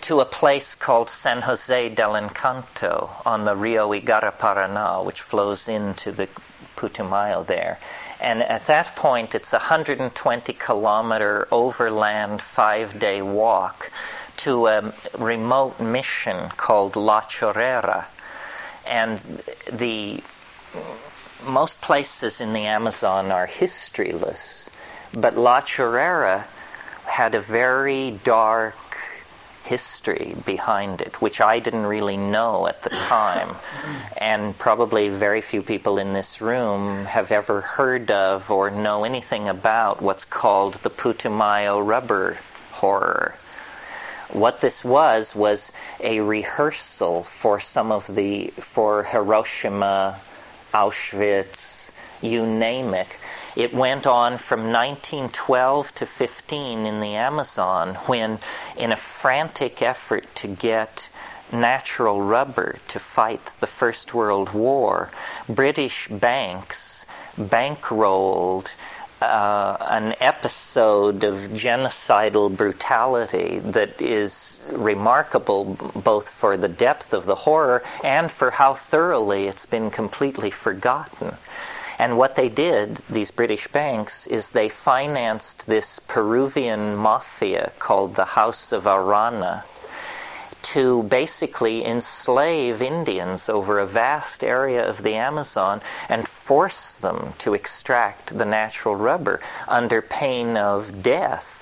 [0.00, 6.10] to a place called San Jose del Encanto on the Rio Igaraparaná, which flows into
[6.10, 6.28] the
[6.76, 7.78] Putumayo there.
[8.20, 13.90] And at that point, it's a 120 kilometer overland five day walk
[14.38, 18.06] to a remote mission called La Chorrera.
[18.86, 19.18] And
[19.72, 20.22] the
[21.46, 24.68] most places in the Amazon are historyless,
[25.12, 26.46] but La Chorrera
[27.04, 28.74] had a very dark
[29.66, 33.54] history behind it, which I didn't really know at the time.
[34.16, 39.48] and probably very few people in this room have ever heard of or know anything
[39.48, 42.38] about what's called the Putumayo rubber
[42.72, 43.34] horror.
[44.30, 45.70] What this was was
[46.00, 50.18] a rehearsal for some of the, for Hiroshima,
[50.74, 51.90] Auschwitz,
[52.20, 53.16] you name it.
[53.56, 58.38] It went on from 1912 to 15 in the Amazon when,
[58.76, 61.08] in a frantic effort to get
[61.50, 65.10] natural rubber to fight the First World War,
[65.48, 67.06] British banks
[67.38, 68.68] bankrolled
[69.22, 75.64] uh, an episode of genocidal brutality that is remarkable
[75.94, 81.34] both for the depth of the horror and for how thoroughly it's been completely forgotten.
[81.98, 88.24] And what they did, these British banks, is they financed this Peruvian mafia called the
[88.24, 89.64] House of Arana
[90.62, 97.54] to basically enslave Indians over a vast area of the Amazon and force them to
[97.54, 101.55] extract the natural rubber under pain of death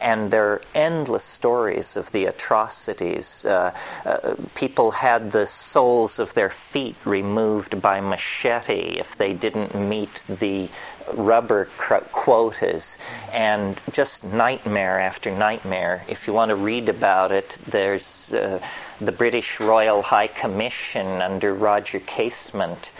[0.00, 3.44] and there are endless stories of the atrocities.
[3.44, 3.72] Uh,
[4.04, 10.22] uh, people had the soles of their feet removed by machete if they didn't meet
[10.28, 10.68] the
[11.14, 11.66] rubber
[12.12, 12.96] quotas,
[13.32, 16.04] and just nightmare after nightmare.
[16.08, 18.60] If you want to read about it, there's uh,
[19.00, 22.92] the British Royal High Commission under Roger Casement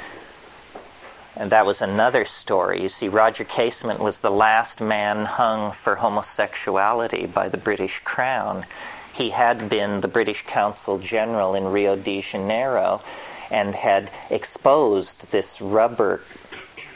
[1.36, 2.82] and that was another story.
[2.82, 8.66] You see, Roger Casement was the last man hung for homosexuality by the British Crown.
[9.12, 13.02] He had been the British Consul General in Rio de Janeiro
[13.50, 16.22] and had exposed this rubber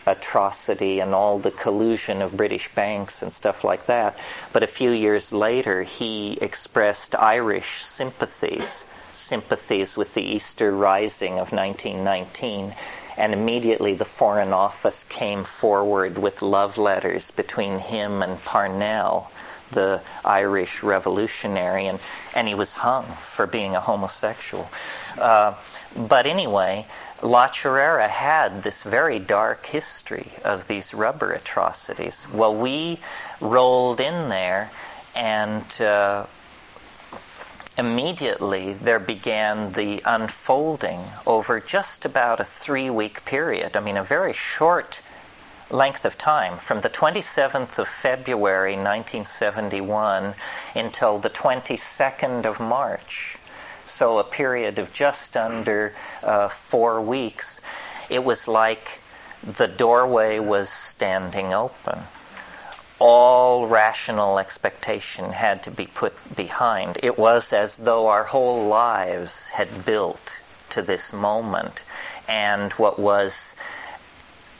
[0.07, 4.17] atrocity and all the collusion of British banks and stuff like that.
[4.53, 11.53] But a few years later, he expressed Irish sympathies, sympathies with the Easter Rising of
[11.53, 12.75] 1919
[13.17, 19.31] and immediately the Foreign Office came forward with love letters between him and Parnell,
[19.71, 21.99] the Irish revolutionary, and,
[22.35, 24.69] and he was hung for being a homosexual.
[25.19, 25.55] Uh,
[25.97, 26.87] but anyway,
[27.23, 32.27] La Chorrera had this very dark history of these rubber atrocities.
[32.33, 33.01] Well, we
[33.41, 34.71] rolled in there
[35.15, 36.27] and uh,
[37.77, 43.77] immediately there began the unfolding over just about a three week period.
[43.77, 45.01] I mean, a very short
[45.71, 50.35] length of time from the 27th of February 1971
[50.75, 53.37] until the 22nd of March.
[53.87, 55.93] So, a period of just under
[56.23, 57.61] uh, four weeks.
[58.09, 59.01] It was like
[59.43, 61.99] the doorway was standing open
[63.01, 66.99] all rational expectation had to be put behind.
[67.03, 70.39] It was as though our whole lives had built
[70.71, 71.83] to this moment,
[72.29, 73.55] and what was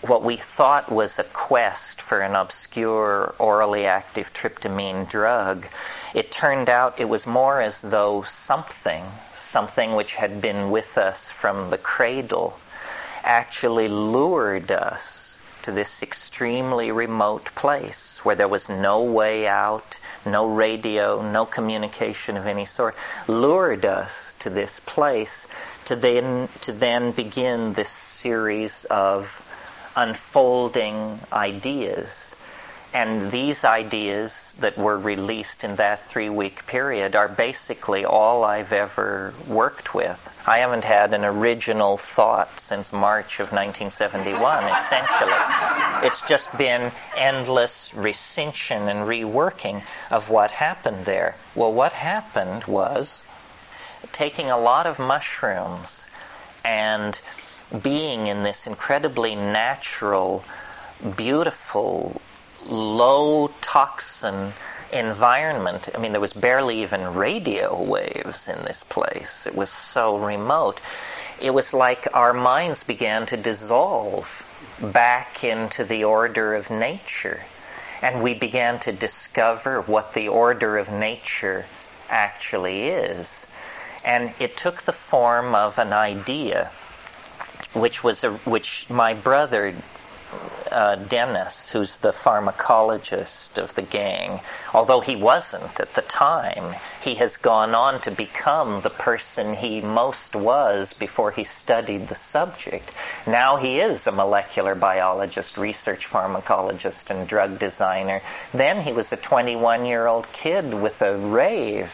[0.03, 5.67] what we thought was a quest for an obscure orally active tryptamine drug,
[6.13, 9.05] it turned out it was more as though something,
[9.35, 12.59] something which had been with us from the cradle,
[13.23, 15.24] actually lured us
[15.65, 22.37] to this extremely remote place where there was no way out, no radio, no communication
[22.37, 22.95] of any sort,
[23.29, 25.47] lured us to this place
[25.87, 29.41] to then, to then begin this series of
[29.97, 32.34] unfolding ideas
[32.95, 38.73] and these ideas that were released in that three week period are basically all I've
[38.73, 40.21] ever worked with.
[40.47, 46.07] I haven't had an original thought since March of 1971, essentially.
[46.07, 51.35] It's just been endless recension and reworking of what happened there.
[51.57, 53.25] Well, what happened was
[54.13, 56.07] taking a lot of mushrooms
[56.65, 57.19] and
[57.83, 60.45] being in this incredibly natural,
[61.17, 62.21] beautiful,
[62.67, 64.53] low toxin
[64.93, 65.89] environment.
[65.95, 69.47] I mean, there was barely even radio waves in this place.
[69.47, 70.81] It was so remote.
[71.41, 74.45] it was like our minds began to dissolve
[74.81, 77.43] back into the order of nature.
[78.03, 81.67] And we began to discover what the order of nature
[82.09, 83.47] actually is.
[84.05, 86.71] And it took the form of an idea,
[87.73, 89.75] which was a, which my brother
[90.75, 94.41] uh, Dennis, who's the pharmacologist of the gang,
[94.73, 99.81] although he wasn't at the time, he has gone on to become the person he
[99.81, 102.91] most was before he studied the subject.
[103.27, 108.21] Now he is a molecular biologist, research pharmacologist, and drug designer.
[108.53, 111.93] Then he was a 21 year old kid with a rave.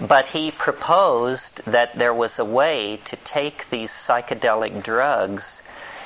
[0.00, 5.62] But he proposed that there was a way to take these psychedelic drugs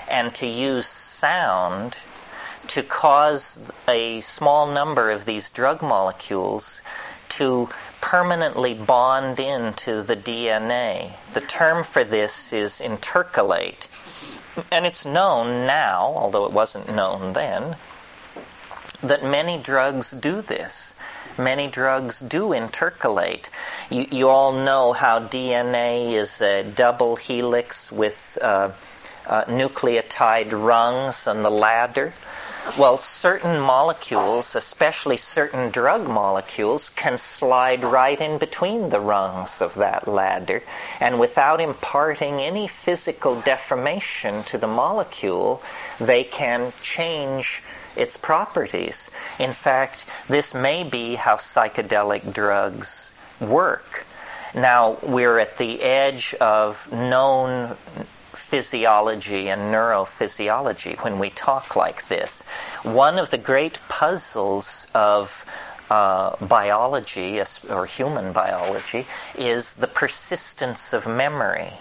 [0.08, 1.96] and to use sound
[2.68, 6.82] to cause a small number of these drug molecules
[7.28, 7.68] to
[8.00, 11.10] permanently bond into the DNA.
[11.32, 13.86] The term for this is intercalate.
[14.70, 17.76] And it's known now, although it wasn't known then,
[19.02, 20.94] that many drugs do this.
[21.38, 23.50] Many drugs do intercalate.
[23.90, 28.70] You, you all know how DNA is a double helix with uh,
[29.26, 32.12] uh, nucleotide rungs on the ladder.
[32.76, 39.74] Well, certain molecules, especially certain drug molecules, can slide right in between the rungs of
[39.74, 40.64] that ladder,
[40.98, 45.62] and without imparting any physical deformation to the molecule,
[46.00, 47.62] they can change
[47.94, 49.10] its properties.
[49.38, 54.04] In fact, this may be how psychedelic drugs work.
[54.54, 57.76] Now, we're at the edge of known
[58.48, 62.42] physiology and neurophysiology when we talk like this.
[62.84, 65.44] One of the great puzzles of
[65.90, 69.06] uh, biology or human biology
[69.36, 71.72] is the persistence of memory.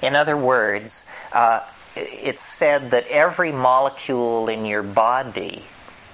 [0.00, 1.60] In other words, uh,
[1.94, 5.62] it's said that every molecule in your body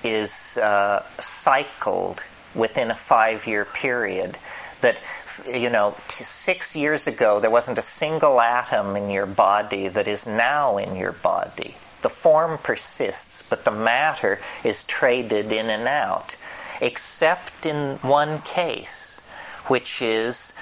[0.02, 2.20] is uh, cycled
[2.55, 4.36] within a five year period.
[4.80, 4.97] That
[5.46, 10.09] you know, t- six years ago, there wasn't a single atom in your body that
[10.09, 11.74] is now in your body.
[12.02, 16.34] The form persists, but the matter is traded in and out,
[16.80, 19.20] except in one case,
[19.66, 20.52] which is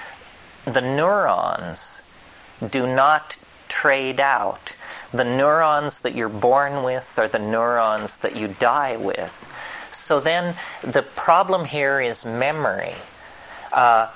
[0.65, 2.01] the neurons
[2.69, 3.37] do not
[3.67, 4.75] trade out.
[5.11, 9.33] The neurons that you're born with are the neurons that you die with.
[9.91, 12.93] So then the problem here is memory.
[13.71, 14.09] Uh,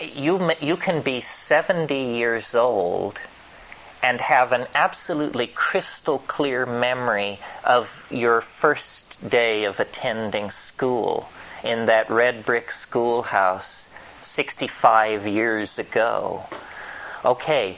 [0.00, 3.18] you, you can be 70 years old
[4.02, 11.28] and have an absolutely crystal clear memory of your first day of attending school
[11.62, 13.88] in that red brick schoolhouse
[14.22, 16.44] 65 years ago.
[17.24, 17.76] Okay,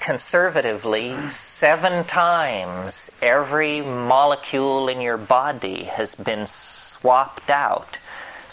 [0.00, 7.98] conservatively, seven times every molecule in your body has been swapped out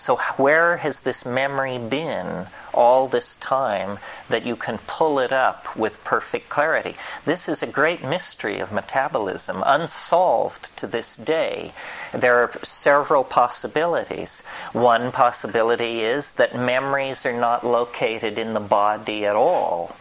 [0.05, 2.45] so, where has this memory been
[2.75, 3.97] all this time
[4.29, 6.95] that you can pull it up with perfect clarity?
[7.25, 11.73] This is a great mystery of metabolism, unsolved to this day.
[12.13, 14.41] There are several possibilities.
[14.73, 19.95] One possibility is that memories are not located in the body at all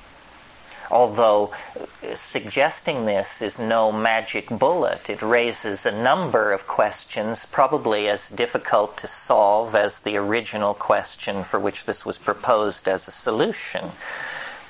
[0.91, 5.09] although uh, suggesting this is no magic bullet.
[5.09, 11.45] It raises a number of questions, probably as difficult to solve as the original question
[11.45, 13.93] for which this was proposed as a solution.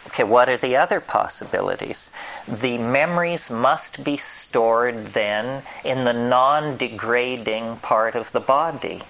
[0.08, 2.10] Okay, what are the other possibilities?
[2.46, 9.02] The memories must be stored then in the non degrading part of the body.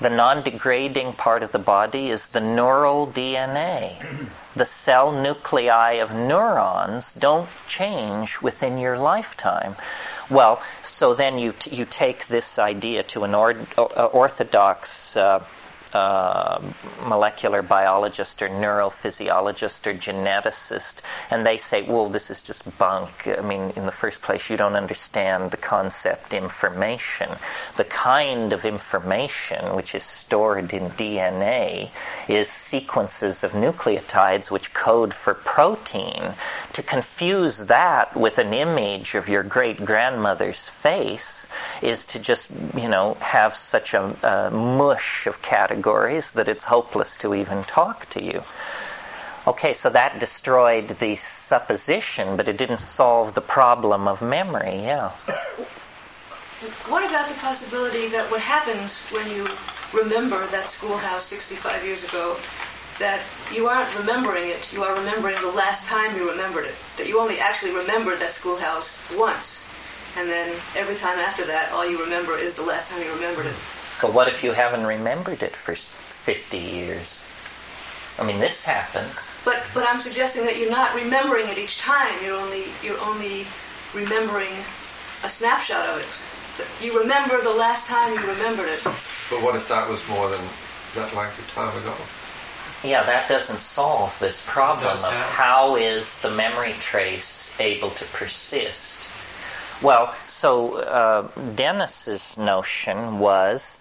[0.00, 3.96] The non degrading part of the body is the neural DNA.
[4.56, 9.76] The cell nuclei of neurons don't change within your lifetime.
[10.28, 15.44] Well, so then you, t- you take this idea to an or- orthodox uh,
[15.92, 16.60] uh,
[17.04, 21.00] molecular biologist or neurophysiologist or geneticist,
[21.30, 23.26] and they say, well, this is just bunk.
[23.26, 27.28] I mean, in the first place, you don't understand the concept information.
[27.76, 31.90] The kind of information which is stored in DNA
[32.28, 36.34] is sequences of nucleotides which code for protein.
[36.74, 41.48] To confuse that with an image of your great grandmother's face
[41.82, 47.16] is to just, you know, have such a, a mush of categories that it's hopeless
[47.18, 48.42] to even talk to you.
[49.46, 55.10] Okay, so that destroyed the supposition, but it didn't solve the problem of memory, yeah.
[56.86, 59.46] What about the possibility that what happens when you
[59.94, 62.36] remember that schoolhouse 65 years ago
[62.98, 64.72] that you aren't remembering it.
[64.72, 66.74] You are remembering the last time you remembered it.
[66.98, 69.66] That you only actually remembered that schoolhouse once.
[70.18, 73.46] And then every time after that, all you remember is the last time you remembered
[73.46, 73.56] it.
[74.00, 77.20] But what if you haven't remembered it for 50 years?
[78.18, 79.16] I mean, this happens.
[79.44, 82.22] But but I'm suggesting that you're not remembering it each time.
[82.22, 83.46] You're only you're only
[83.94, 84.52] remembering
[85.24, 86.84] a snapshot of it.
[86.84, 88.82] You remember the last time you remembered it.
[88.84, 90.42] But what if that was more than
[90.94, 91.94] that length of time ago?
[92.82, 98.98] Yeah, that doesn't solve this problem of how is the memory trace able to persist.
[99.82, 103.76] Well, so uh, Dennis's notion was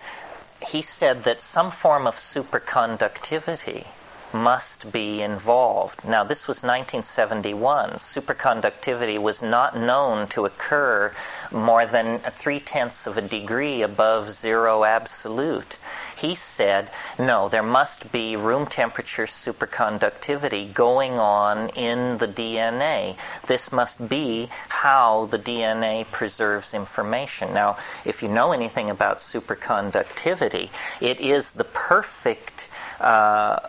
[0.62, 3.86] he said that some form of superconductivity
[4.34, 6.04] must be involved.
[6.04, 7.92] Now, this was 1971.
[7.92, 11.14] Superconductivity was not known to occur
[11.50, 15.78] more than three tenths of a degree above zero absolute.
[16.20, 23.16] He said, no, there must be room temperature superconductivity going on in the DNA.
[23.48, 27.54] This must be how the DNA preserves information.
[27.54, 30.70] Now, if you know anything about superconductivity,
[31.00, 32.68] it is the perfect
[33.00, 33.60] uh,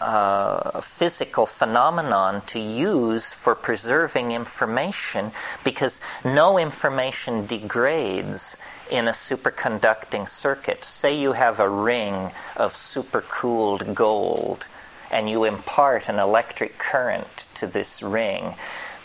[0.00, 5.30] uh, physical phenomenon to use for preserving information
[5.62, 8.56] because no information degrades
[8.92, 10.84] in a superconducting circuit.
[10.84, 14.66] Say you have a ring of supercooled gold
[15.10, 18.54] and you impart an electric current to this ring.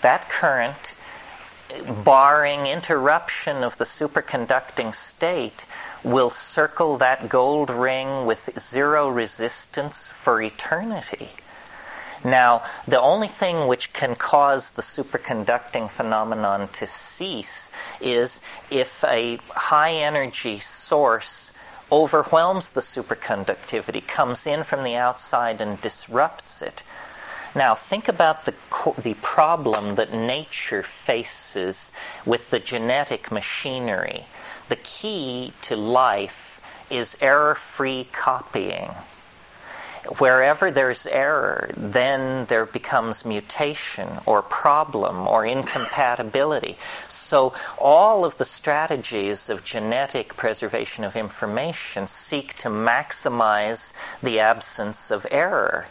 [0.02, 0.94] That current,
[2.04, 5.66] barring interruption of the superconducting state,
[6.04, 11.30] will circle that gold ring with zero resistance for eternity.
[12.24, 17.70] Now, the only thing which can cause the superconducting phenomenon to cease
[18.02, 21.52] is if a high energy source
[21.92, 26.84] overwhelms the superconductivity, comes in from the outside and disrupts it.
[27.56, 28.54] Now, think about the,
[29.02, 31.92] the problem that nature faces
[32.26, 34.26] with the genetic machinery
[34.70, 38.92] the key to life is error free copying.
[40.20, 46.78] Wherever there's error, then there becomes mutation or problem or incompatibility.
[47.10, 53.92] So, all of the strategies of genetic preservation of information seek to maximize
[54.24, 55.88] the absence of error.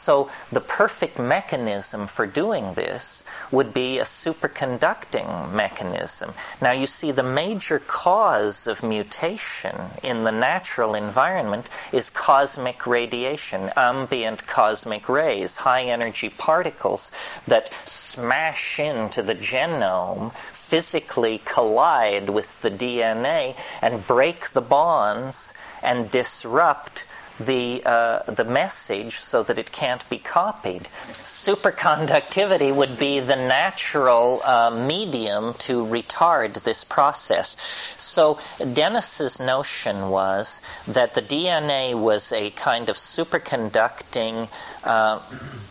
[0.00, 6.32] So, the perfect mechanism for doing this would be a superconducting mechanism.
[6.58, 13.70] Now, you see, the major cause of mutation in the natural environment is cosmic radiation,
[13.76, 17.12] ambient cosmic rays, high energy particles
[17.46, 25.52] that smash into the genome physically collide with the DNA and break the bonds
[25.82, 27.04] and disrupt
[27.40, 30.88] the uh, the message so that it can't be copied.
[31.24, 37.56] Superconductivity would be the natural uh, medium to retard this process.
[37.96, 44.48] So Dennis's notion was that the DNA was a kind of superconducting
[44.84, 45.20] uh,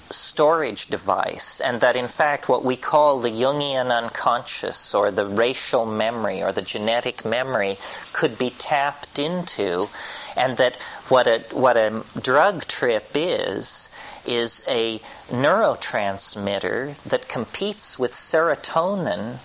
[0.09, 5.85] storage device, and that in fact what we call the Jungian unconscious or the racial
[5.85, 7.77] memory or the genetic memory
[8.11, 9.87] could be tapped into
[10.35, 10.77] and that
[11.09, 13.89] what a what a drug trip is
[14.25, 14.99] is a
[15.29, 19.39] neurotransmitter that competes with serotonin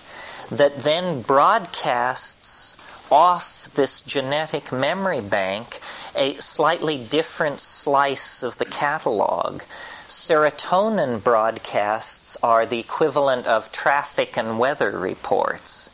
[0.51, 2.77] that then broadcasts
[3.11, 5.79] off this genetic memory bank
[6.15, 9.61] a slightly different slice of the catalog.
[10.07, 15.89] Serotonin broadcasts are the equivalent of traffic and weather reports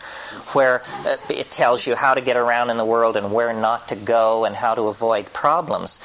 [0.51, 3.87] where uh, it tells you how to get around in the world and where not
[3.87, 6.01] to go and how to avoid problems.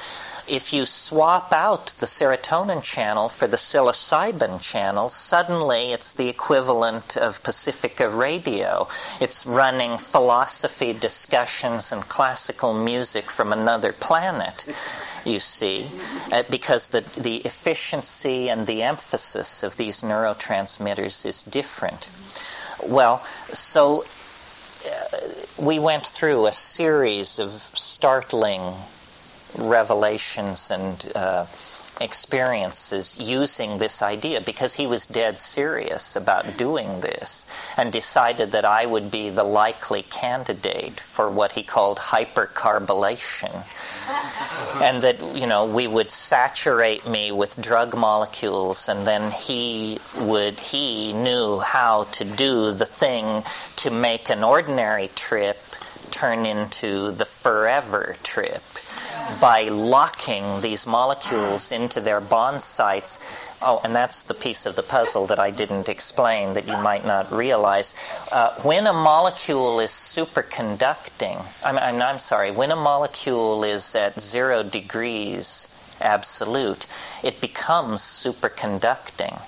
[0.48, 7.16] If you swap out the serotonin channel for the psilocybin channel, suddenly it's the equivalent
[7.16, 8.86] of Pacifica Radio.
[9.20, 14.64] It's running philosophy discussions and classical music from another planet,
[15.24, 15.90] you see,
[16.30, 22.08] uh, because the, the efficiency and the emphasis of these neurotransmitters is different.
[22.86, 24.04] Well, so
[24.86, 25.18] uh,
[25.58, 28.74] we went through a series of startling
[29.54, 31.46] revelations and uh,
[32.00, 37.46] experiences using this idea because he was dead serious about doing this
[37.76, 43.64] and decided that I would be the likely candidate for what he called hypercarbolation.
[44.82, 50.60] and that, you know, we would saturate me with drug molecules and then he would,
[50.60, 53.42] he knew how to do the thing
[53.76, 55.60] to make an ordinary trip
[56.10, 58.62] turn into the forever trip
[59.40, 63.18] by locking these molecules into their bond sites.
[63.62, 67.04] Oh, and that's the piece of the puzzle that I didn't explain that you might
[67.06, 67.94] not realize.
[68.30, 74.20] Uh, when a molecule is superconducting, I'm, I'm, I'm sorry, when a molecule is at
[74.20, 75.68] zero degrees
[76.00, 76.86] absolute,
[77.22, 79.40] it becomes superconducting.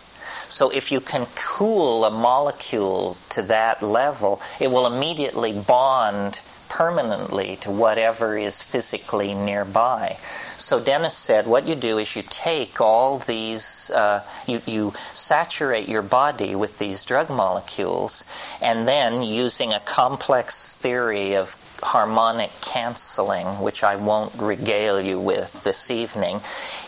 [0.48, 7.56] So if you can cool a molecule to that level, it will immediately bond permanently
[7.62, 10.16] to whatever is physically nearby.
[10.56, 15.88] So Dennis said, what you do is you take all these, uh, you, you saturate
[15.88, 18.24] your body with these drug molecules,
[18.60, 25.62] and then using a complex theory of harmonic canceling, which I won't regale you with
[25.62, 26.40] this evening,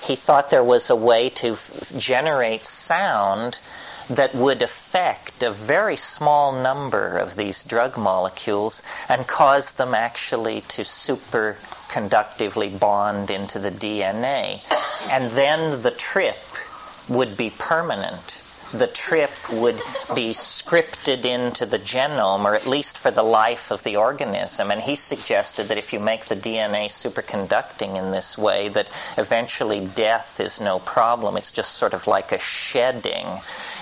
[0.02, 3.60] he thought there was a way to f- generate sound
[4.10, 10.60] that would affect a very small number of these drug molecules and cause them actually
[10.62, 14.60] to superconductively bond into the DNA.
[15.08, 16.36] And then the trip
[17.08, 18.39] would be permanent
[18.72, 19.76] the trip would
[20.14, 24.70] be scripted into the genome, or at least for the life of the organism.
[24.70, 28.88] And he suggested that if you make the DNA superconducting in this way, that
[29.18, 31.36] eventually death is no problem.
[31.36, 33.26] It's just sort of like a shedding.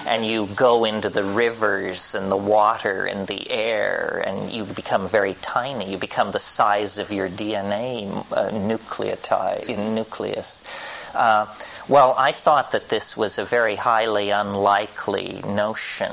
[0.06, 5.06] And you go into the rivers and the water and the air, and you become
[5.06, 5.90] very tiny.
[5.90, 10.62] You become the size of your DNA uh, nucleotide, in nucleus.
[11.14, 11.47] Uh,
[11.89, 16.12] well, I thought that this was a very highly unlikely notion.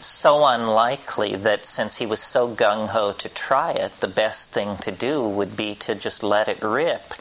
[0.00, 4.76] So unlikely that since he was so gung ho to try it, the best thing
[4.78, 7.14] to do would be to just let it rip.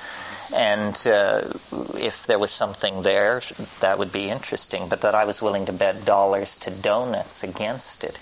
[0.54, 1.54] And uh,
[1.94, 3.42] if there was something there,
[3.80, 8.04] that would be interesting, but that I was willing to bet dollars to donuts against
[8.04, 8.18] it.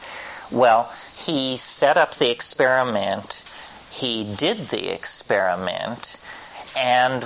[0.52, 3.44] Well, he set up the experiment,
[3.90, 6.18] he did the experiment,
[6.76, 7.26] and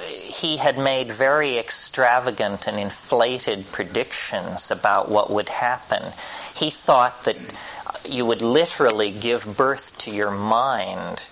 [0.00, 6.12] he had made very extravagant and inflated predictions about what would happen.
[6.54, 7.36] He thought that
[8.08, 11.22] you would literally give birth to your mind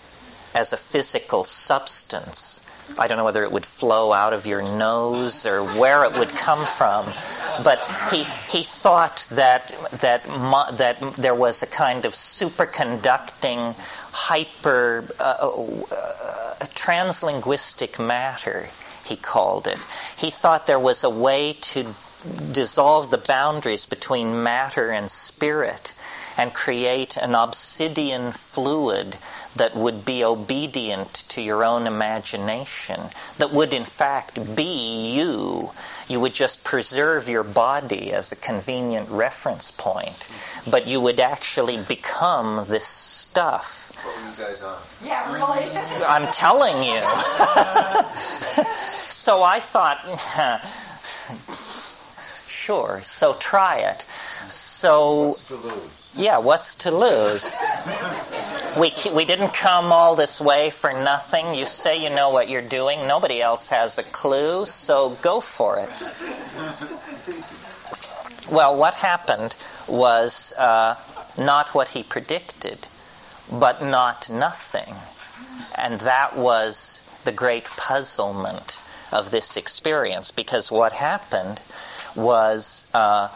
[0.54, 2.60] as a physical substance.
[2.98, 6.30] I don't know whether it would flow out of your nose or where it would
[6.30, 7.06] come from,
[7.62, 7.80] but
[8.10, 10.24] he he thought that that
[10.78, 13.76] that there was a kind of superconducting
[14.12, 18.68] hyper uh, uh, translinguistic matter,
[19.04, 19.78] he called it.
[20.16, 21.94] He thought there was a way to
[22.52, 25.94] dissolve the boundaries between matter and spirit
[26.36, 29.16] and create an obsidian fluid
[29.56, 33.00] that would be obedient to your own imagination,
[33.38, 35.70] that would in fact be you.
[36.08, 40.28] You would just preserve your body as a convenient reference point,
[40.68, 44.78] but you would actually become this stuff what were you guys on?
[45.02, 45.64] Yeah, really?
[46.06, 47.00] I'm telling you.
[49.08, 49.98] so I thought,
[52.46, 54.04] sure, so try it.
[54.48, 55.28] So.
[55.28, 55.90] What's to lose?
[56.16, 57.54] Yeah, what's to lose?
[58.78, 61.54] we, we didn't come all this way for nothing.
[61.54, 63.06] You say you know what you're doing.
[63.06, 65.88] Nobody else has a clue, so go for it.
[68.50, 69.54] Well, what happened
[69.86, 70.96] was uh,
[71.38, 72.88] not what he predicted
[73.50, 74.94] but not nothing.
[75.74, 78.78] And that was the great puzzlement
[79.12, 81.60] of this experience because what happened
[82.14, 83.28] was uh,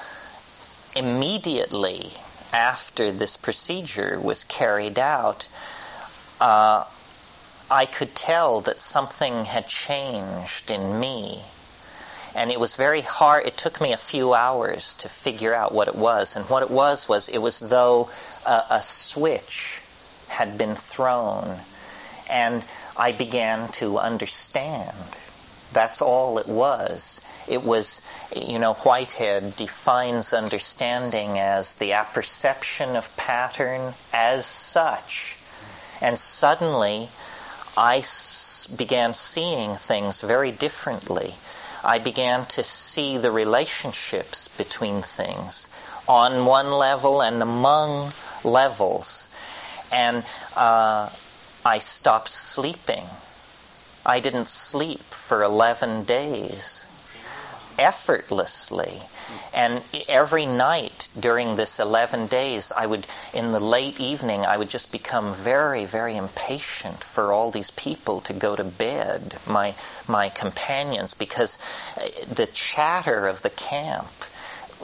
[0.95, 2.13] immediately
[2.53, 5.49] after this procedure was carried out,
[6.41, 6.85] uh,
[7.71, 11.43] I could tell that something had changed in me.
[12.37, 13.47] And it was very hard.
[13.47, 16.37] It took me a few hours to figure out what it was.
[16.37, 18.11] And what it was was it was though
[18.45, 19.81] a, a switch
[20.29, 21.61] had been thrown.
[22.29, 22.65] And
[22.97, 24.97] I began to understand.
[25.73, 27.21] That's all it was.
[27.47, 28.01] It was,
[28.35, 35.37] you know, Whitehead defines understanding as the apperception of pattern as such.
[36.01, 37.11] And suddenly,
[37.77, 41.35] I s- began seeing things very differently.
[41.83, 45.69] I began to see the relationships between things
[46.09, 49.29] on one level and among levels
[49.91, 50.25] and
[50.57, 51.11] uh,
[51.65, 53.05] I stopped sleeping.
[54.07, 56.87] I didn't sleep for 11 days
[57.79, 59.03] effortlessly.
[59.53, 64.69] And every night during this 11 days, I would, in the late evening, I would
[64.69, 69.75] just become very, very impatient for all these people to go to bed, my,
[70.07, 71.59] my companions, because
[71.97, 74.11] uh, the chatter of the camp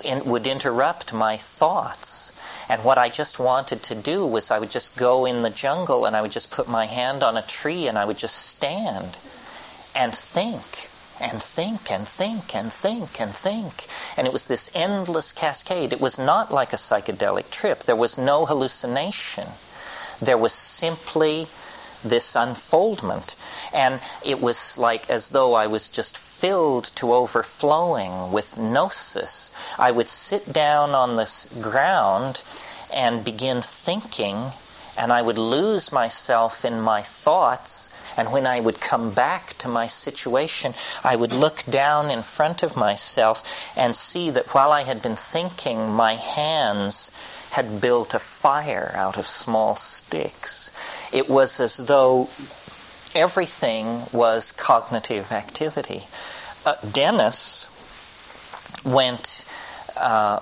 [0.05, 2.33] in, would interrupt my thoughts.
[2.71, 6.07] And what I just wanted to do was I would just go in the jungle
[6.07, 9.17] and I would just put my hand on a tree and I would just stand.
[9.93, 10.89] and think
[11.19, 13.89] and think and think and think and think.
[14.17, 15.93] And it was this endless cascade.
[15.93, 17.81] It was not like a psychedelic trip.
[17.81, 19.49] There was no hallucination.
[20.23, 21.49] There was simply
[22.05, 23.35] this unfoldment.
[23.73, 29.53] And it was like as though I was just filled to overflowing with gnosis.
[29.79, 31.31] I would sit down on the
[31.61, 32.41] ground
[32.93, 34.53] and begin thinking,
[34.97, 39.69] and I would lose myself in my thoughts and when I would come back to
[39.69, 43.43] my situation, I would look down in front of myself
[43.77, 47.11] and see that while I had been thinking, my hands
[47.51, 50.71] had built a fire out of small sticks.
[51.13, 52.29] It was as though
[53.15, 56.07] everything was cognitive activity.
[56.65, 57.69] Uh, Dennis
[58.85, 59.45] went
[59.97, 60.41] uh,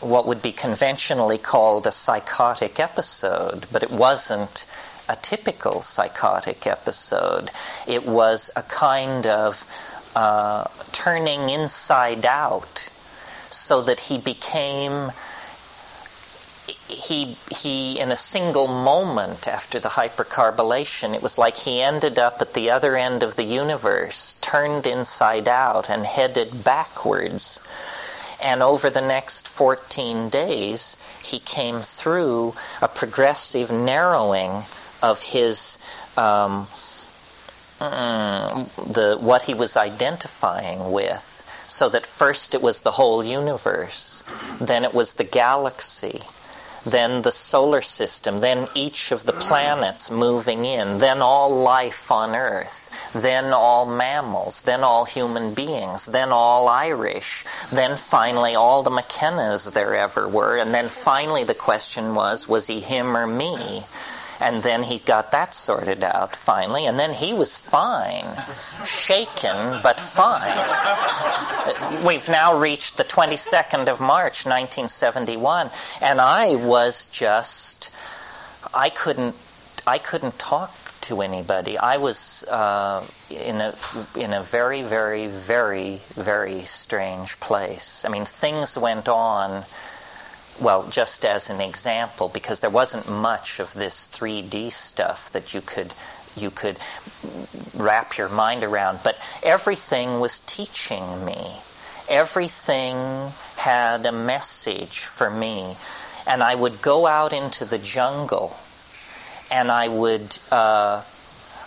[0.00, 4.66] what would be conventionally called a psychotic episode, but it wasn't
[5.08, 7.50] a typical psychotic episode.
[7.86, 9.66] It was a kind of
[10.14, 12.88] uh, turning inside out
[13.50, 15.10] so that he became
[16.88, 22.40] he he in a single moment after the hypercarbolation it was like he ended up
[22.40, 27.60] at the other end of the universe turned inside out and headed backwards
[28.40, 34.62] and over the next 14 days he came through a progressive narrowing
[35.02, 35.78] of his
[36.16, 36.66] um,
[37.78, 41.24] the what he was identifying with.
[41.68, 44.22] So that first it was the whole universe,
[44.60, 46.22] then it was the galaxy,
[46.84, 52.34] then the solar system, then each of the planets moving in, then all life on
[52.34, 58.90] Earth, then all mammals, then all human beings, then all Irish, then finally all the
[58.90, 63.84] McKennas there ever were, and then finally the question was, was he him or me?
[64.40, 68.26] And then he got that sorted out finally, and then he was fine.
[68.84, 72.04] Shaken, but fine.
[72.04, 75.70] We've now reached the 22nd of March, 1971,
[76.00, 77.90] and I was just,
[78.72, 79.34] I couldn't,
[79.86, 81.78] I couldn't talk to anybody.
[81.78, 83.74] I was uh, in a
[84.14, 88.04] in a very, very, very, very strange place.
[88.04, 89.64] I mean, things went on
[90.60, 95.60] well, just as an example, because there wasn't much of this 3D stuff that you
[95.60, 95.92] could
[96.36, 96.78] you could
[97.74, 101.56] wrap your mind around, but everything was teaching me.
[102.08, 105.76] Everything had a message for me,
[106.26, 108.56] and I would go out into the jungle,
[109.50, 110.36] and I would.
[110.50, 111.02] Uh,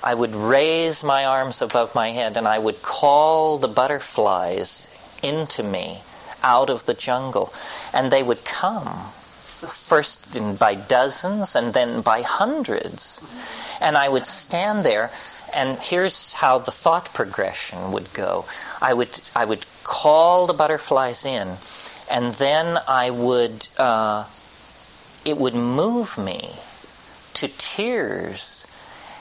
[0.03, 4.87] I would raise my arms above my head and I would call the butterflies
[5.21, 6.01] into me
[6.43, 7.53] out of the jungle.
[7.93, 9.11] And they would come,
[9.67, 13.21] first in, by dozens and then by hundreds.
[13.79, 15.11] And I would stand there,
[15.53, 18.45] and here's how the thought progression would go.
[18.81, 21.57] I would, I would call the butterflies in,
[22.09, 24.25] and then I would, uh,
[25.25, 26.51] it would move me
[27.35, 28.65] to tears.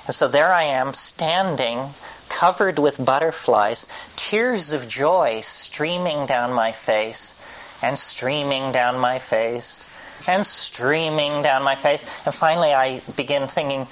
[0.07, 1.95] And so there I am standing
[2.31, 3.87] covered with butterflies,
[4.17, 7.35] tears of joy streaming down my face
[7.83, 9.87] and streaming down my face
[10.27, 12.03] and streaming down my face.
[12.25, 13.87] And finally, I begin thinking,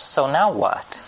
[0.00, 1.00] so now what?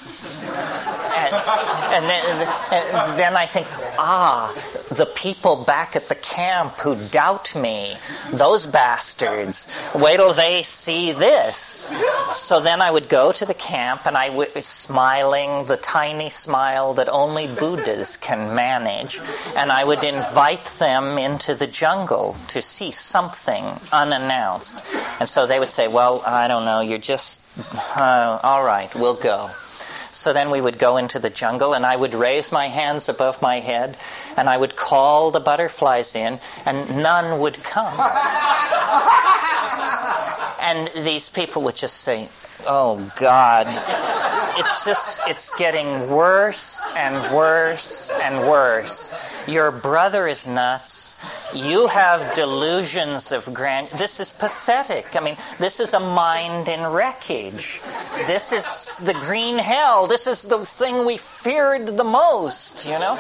[1.17, 3.67] and, and, then, and then I think,
[3.99, 4.55] ah,
[4.91, 7.97] the people back at the camp who doubt me,
[8.33, 11.89] those bastards, wait till they see this.
[12.31, 16.95] So then I would go to the camp and I would, smiling, the tiny smile
[16.95, 19.21] that only Buddhas can manage,
[19.57, 24.85] and I would invite them into the jungle to see something unannounced.
[25.19, 27.43] And so they would say, well, I don't know, you're just,
[27.97, 29.51] uh, all right, we'll go.
[30.13, 33.43] So then we would go into the jungle, and I would raise my hands above
[33.43, 33.97] my head,
[34.37, 37.95] and I would call the butterflies in, and none would come.
[40.61, 42.29] and these people would just say,
[42.67, 43.67] Oh God.
[44.57, 49.13] It's just, it's getting worse and worse and worse.
[49.47, 51.17] Your brother is nuts.
[51.55, 53.91] You have delusions of grand.
[53.91, 55.17] This is pathetic.
[55.17, 57.81] I mean, this is a mind in wreckage.
[58.27, 60.07] This is the green hell.
[60.07, 63.19] This is the thing we feared the most, you know?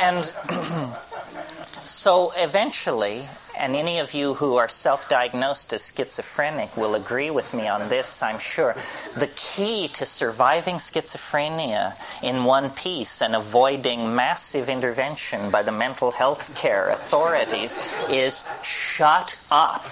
[0.00, 0.32] And
[1.84, 7.52] so eventually, and any of you who are self diagnosed as schizophrenic will agree with
[7.52, 8.76] me on this, I'm sure.
[9.16, 16.10] The key to surviving schizophrenia in one piece and avoiding massive intervention by the mental
[16.10, 19.84] health care authorities is shut up.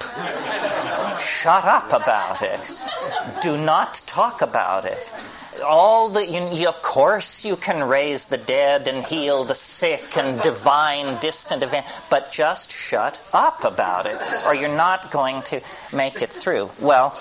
[1.21, 2.61] Shut up about it.
[3.43, 5.13] Do not talk about it
[5.65, 10.17] all the you, you, of course you can raise the dead and heal the sick
[10.17, 15.61] and divine distant event but just shut up about it or you're not going to
[15.93, 16.71] make it through.
[16.81, 17.19] Well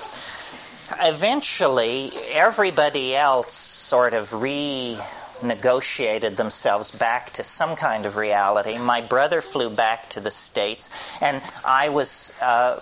[0.99, 8.77] eventually everybody else sort of renegotiated themselves back to some kind of reality.
[8.77, 10.89] My brother flew back to the states
[11.21, 12.79] and i was uh,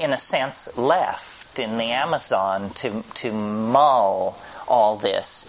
[0.00, 4.38] in a sense left in the amazon to to mull
[4.68, 5.46] all this.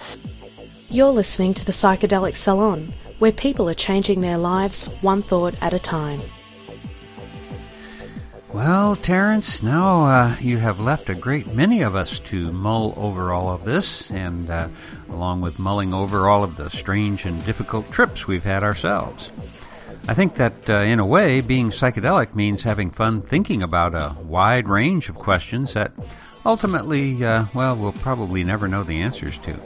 [0.89, 5.73] You're listening to the Psychedelic Salon, where people are changing their lives one thought at
[5.73, 6.21] a time.
[8.53, 13.33] Well, Terence, now uh, you have left a great many of us to mull over
[13.33, 14.69] all of this, and uh,
[15.09, 19.31] along with mulling over all of the strange and difficult trips we've had ourselves.
[20.07, 24.15] I think that, uh, in a way, being psychedelic means having fun thinking about a
[24.23, 25.91] wide range of questions that
[26.47, 29.59] ultimately, uh, well, we'll probably never know the answers to.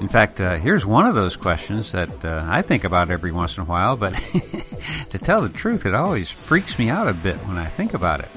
[0.00, 3.56] In fact, uh, here's one of those questions that uh, I think about every once
[3.56, 4.14] in a while, but
[5.10, 8.20] to tell the truth, it always freaks me out a bit when I think about
[8.20, 8.28] it.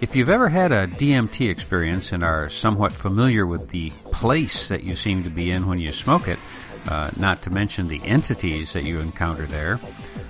[0.00, 4.82] If you've ever had a DMT experience and are somewhat familiar with the place that
[4.82, 6.40] you seem to be in when you smoke it,
[6.88, 9.78] uh, not to mention the entities that you encounter there,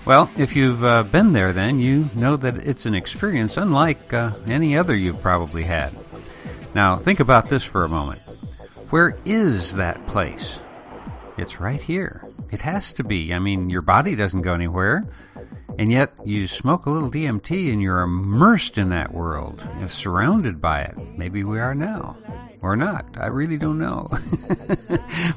[0.05, 4.33] well, if you've uh, been there, then you know that it's an experience unlike uh,
[4.47, 5.95] any other you've probably had.
[6.75, 8.21] Now, think about this for a moment.
[8.91, 10.61] Where is that place?
[11.37, 12.25] It's right here.
[12.51, 13.33] It has to be.
[13.33, 15.07] I mean, your body doesn't go anywhere.
[15.79, 20.61] And yet, you smoke a little DMT and you're immersed in that world, you're surrounded
[20.61, 20.97] by it.
[21.17, 22.19] Maybe we are now.
[22.63, 23.07] Or not.
[23.19, 24.09] I really don't know.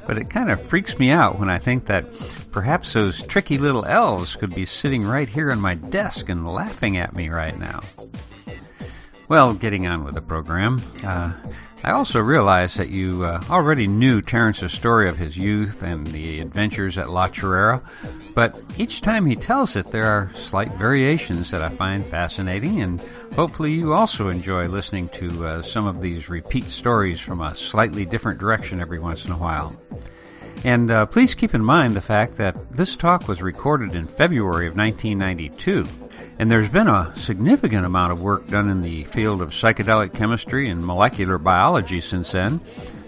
[0.06, 2.04] but it kind of freaks me out when I think that
[2.52, 6.98] perhaps those tricky little elves could be sitting right here on my desk and laughing
[6.98, 7.80] at me right now.
[9.26, 11.32] Well, getting on with the program, uh,
[11.82, 16.40] I also realized that you uh, already knew Terence's story of his youth and the
[16.40, 17.82] adventures at La Chorrera,
[18.34, 23.00] but each time he tells it, there are slight variations that I find fascinating, and
[23.34, 28.04] hopefully you also enjoy listening to uh, some of these repeat stories from a slightly
[28.04, 29.74] different direction every once in a while.
[30.64, 34.66] And uh, please keep in mind the fact that this talk was recorded in February
[34.66, 35.86] of 1992.
[36.38, 40.68] And there's been a significant amount of work done in the field of psychedelic chemistry
[40.68, 42.60] and molecular biology since then.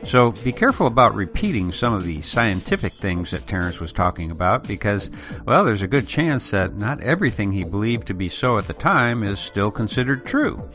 [0.04, 4.68] So be careful about repeating some of the scientific things that Terence was talking about
[4.68, 5.10] because,
[5.44, 8.74] well, there's a good chance that not everything he believed to be so at the
[8.74, 10.68] time is still considered true.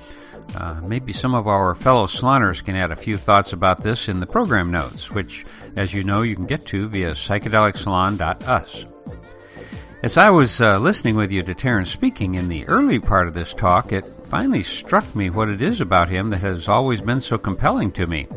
[0.55, 4.19] Uh, maybe some of our fellow saloners can add a few thoughts about this in
[4.19, 5.45] the program notes, which,
[5.75, 8.85] as you know, you can get to via psychedelicsalon.us.
[10.03, 13.33] As I was uh, listening with you to Terence speaking in the early part of
[13.33, 17.21] this talk, it finally struck me what it is about him that has always been
[17.21, 18.27] so compelling to me.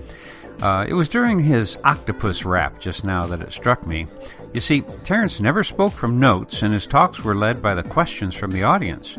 [0.60, 4.06] Uh, it was during his octopus rap just now that it struck me.
[4.52, 8.34] You see, Terence never spoke from notes, and his talks were led by the questions
[8.34, 9.16] from the audience.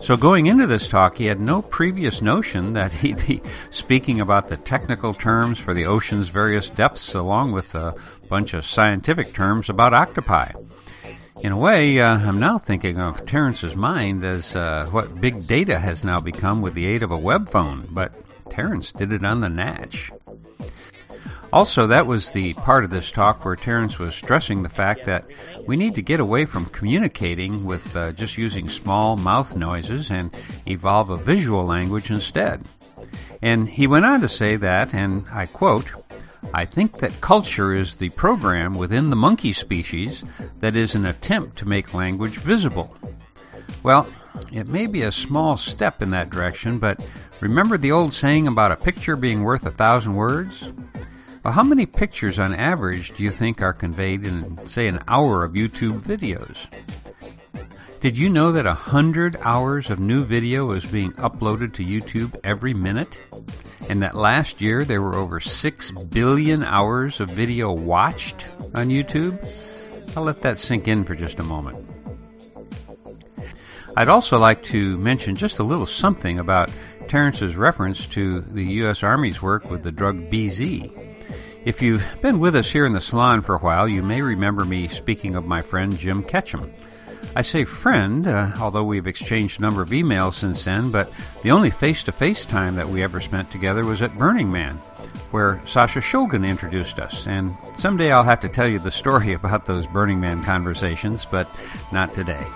[0.00, 4.48] So going into this talk, he had no previous notion that he'd be speaking about
[4.48, 7.94] the technical terms for the ocean's various depths, along with a
[8.28, 10.52] bunch of scientific terms about octopi.
[11.40, 15.78] In a way, uh, I'm now thinking of Terence's mind as uh, what big data
[15.78, 18.12] has now become with the aid of a web phone, but
[18.48, 20.12] Terence did it on the natch.
[21.56, 25.24] Also, that was the part of this talk where Terence was stressing the fact that
[25.66, 30.36] we need to get away from communicating with uh, just using small mouth noises and
[30.66, 32.62] evolve a visual language instead.
[33.40, 35.86] And he went on to say that, and I quote,
[36.52, 40.24] I think that culture is the program within the monkey species
[40.60, 42.94] that is an attempt to make language visible.
[43.82, 44.06] Well,
[44.52, 47.00] it may be a small step in that direction, but
[47.40, 50.68] remember the old saying about a picture being worth a thousand words?
[51.50, 55.52] How many pictures on average do you think are conveyed in, say, an hour of
[55.52, 56.66] YouTube videos?
[58.00, 62.38] Did you know that a hundred hours of new video is being uploaded to YouTube
[62.44, 63.18] every minute?
[63.88, 69.38] and that last year there were over 6 billion hours of video watched on YouTube?
[70.16, 71.78] I'll let that sink in for just a moment.
[73.96, 76.70] I'd also like to mention just a little something about
[77.08, 79.02] Terence's reference to the U.S.
[79.02, 81.15] Army's work with the drug BZ.
[81.66, 84.64] If you've been with us here in the salon for a while, you may remember
[84.64, 86.72] me speaking of my friend Jim Ketchum.
[87.34, 91.10] I say friend, uh, although we've exchanged a number of emails since then, but
[91.42, 94.76] the only face to face time that we ever spent together was at Burning Man,
[95.32, 97.26] where Sasha Shulgin introduced us.
[97.26, 101.50] And someday I'll have to tell you the story about those Burning Man conversations, but
[101.90, 102.46] not today.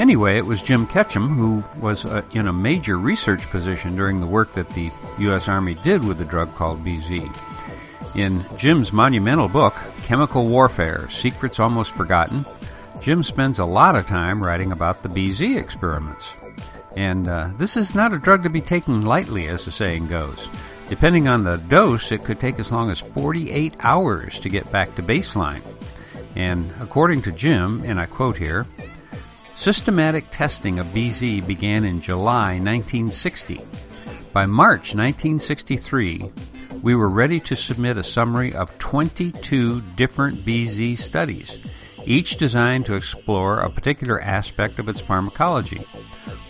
[0.00, 4.26] Anyway, it was Jim Ketchum who was uh, in a major research position during the
[4.26, 5.46] work that the U.S.
[5.46, 7.32] Army did with the drug called BZ.
[8.14, 12.44] In Jim's monumental book, Chemical Warfare Secrets Almost Forgotten,
[13.00, 16.34] Jim spends a lot of time writing about the BZ experiments.
[16.96, 20.48] And uh, this is not a drug to be taken lightly, as the saying goes.
[20.88, 24.94] Depending on the dose, it could take as long as 48 hours to get back
[24.96, 25.62] to baseline.
[26.36, 28.66] And according to Jim, and I quote here,
[29.56, 33.60] systematic testing of BZ began in July 1960.
[34.32, 36.30] By March 1963,
[36.80, 41.58] we were ready to submit a summary of 22 different BZ studies,
[42.04, 45.86] each designed to explore a particular aspect of its pharmacology.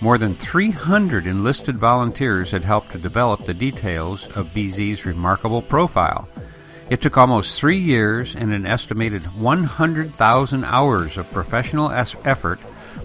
[0.01, 6.29] More than 300 enlisted volunteers had helped to develop the details of BZ's remarkable profile.
[6.91, 12.61] It took almost three years and an estimated 100,000 hours of professional effort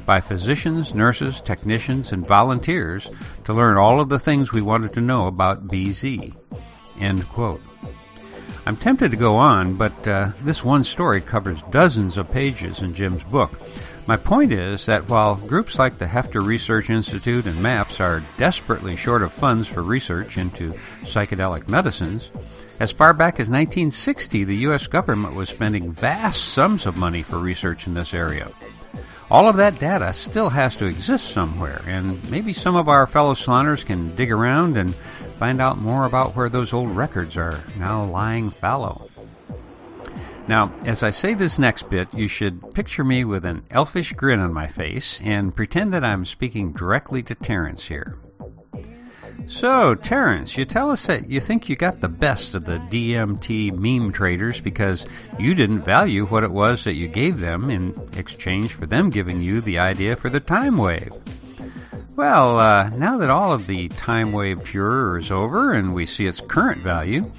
[0.06, 3.10] by physicians, nurses, technicians, and volunteers
[3.44, 6.34] to learn all of the things we wanted to know about BZ.
[7.00, 7.62] End quote.
[8.66, 12.94] I'm tempted to go on, but uh, this one story covers dozens of pages in
[12.94, 13.60] Jim's book.
[14.08, 18.96] My point is that while groups like the Hefter Research Institute and MAPS are desperately
[18.96, 22.32] short of funds for research into psychedelic medicines,
[22.80, 24.88] as far back as 1960, the U.S.
[24.88, 28.50] government was spending vast sums of money for research in this area.
[29.30, 33.34] All of that data still has to exist somewhere, and maybe some of our fellow
[33.34, 34.96] saloners can dig around and
[35.38, 39.10] find out more about where those old records are now lying fallow.
[40.48, 44.40] Now, as I say this next bit, you should picture me with an elfish grin
[44.40, 48.18] on my face and pretend that I'm speaking directly to Terence here.
[49.48, 53.72] So, Terence, you tell us that you think you got the best of the DMT
[53.72, 55.06] meme traders because
[55.38, 59.42] you didn't value what it was that you gave them in exchange for them giving
[59.42, 61.14] you the idea for the time wave.
[62.18, 66.26] Well, uh, now that all of the time wave furor is over and we see
[66.26, 67.32] its current value,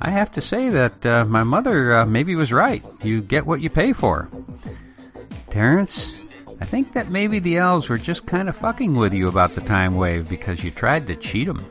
[0.00, 2.84] I have to say that uh, my mother uh, maybe was right.
[3.04, 4.28] You get what you pay for.
[5.50, 6.20] Terence,
[6.60, 9.60] I think that maybe the elves were just kind of fucking with you about the
[9.60, 11.64] time wave because you tried to cheat them.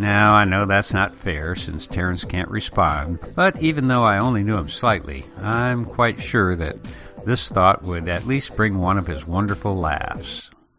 [0.00, 4.42] Now, I know that's not fair since Terence can't respond, but even though I only
[4.42, 6.76] knew him slightly, I'm quite sure that
[7.26, 10.50] this thought would at least bring one of his wonderful laughs.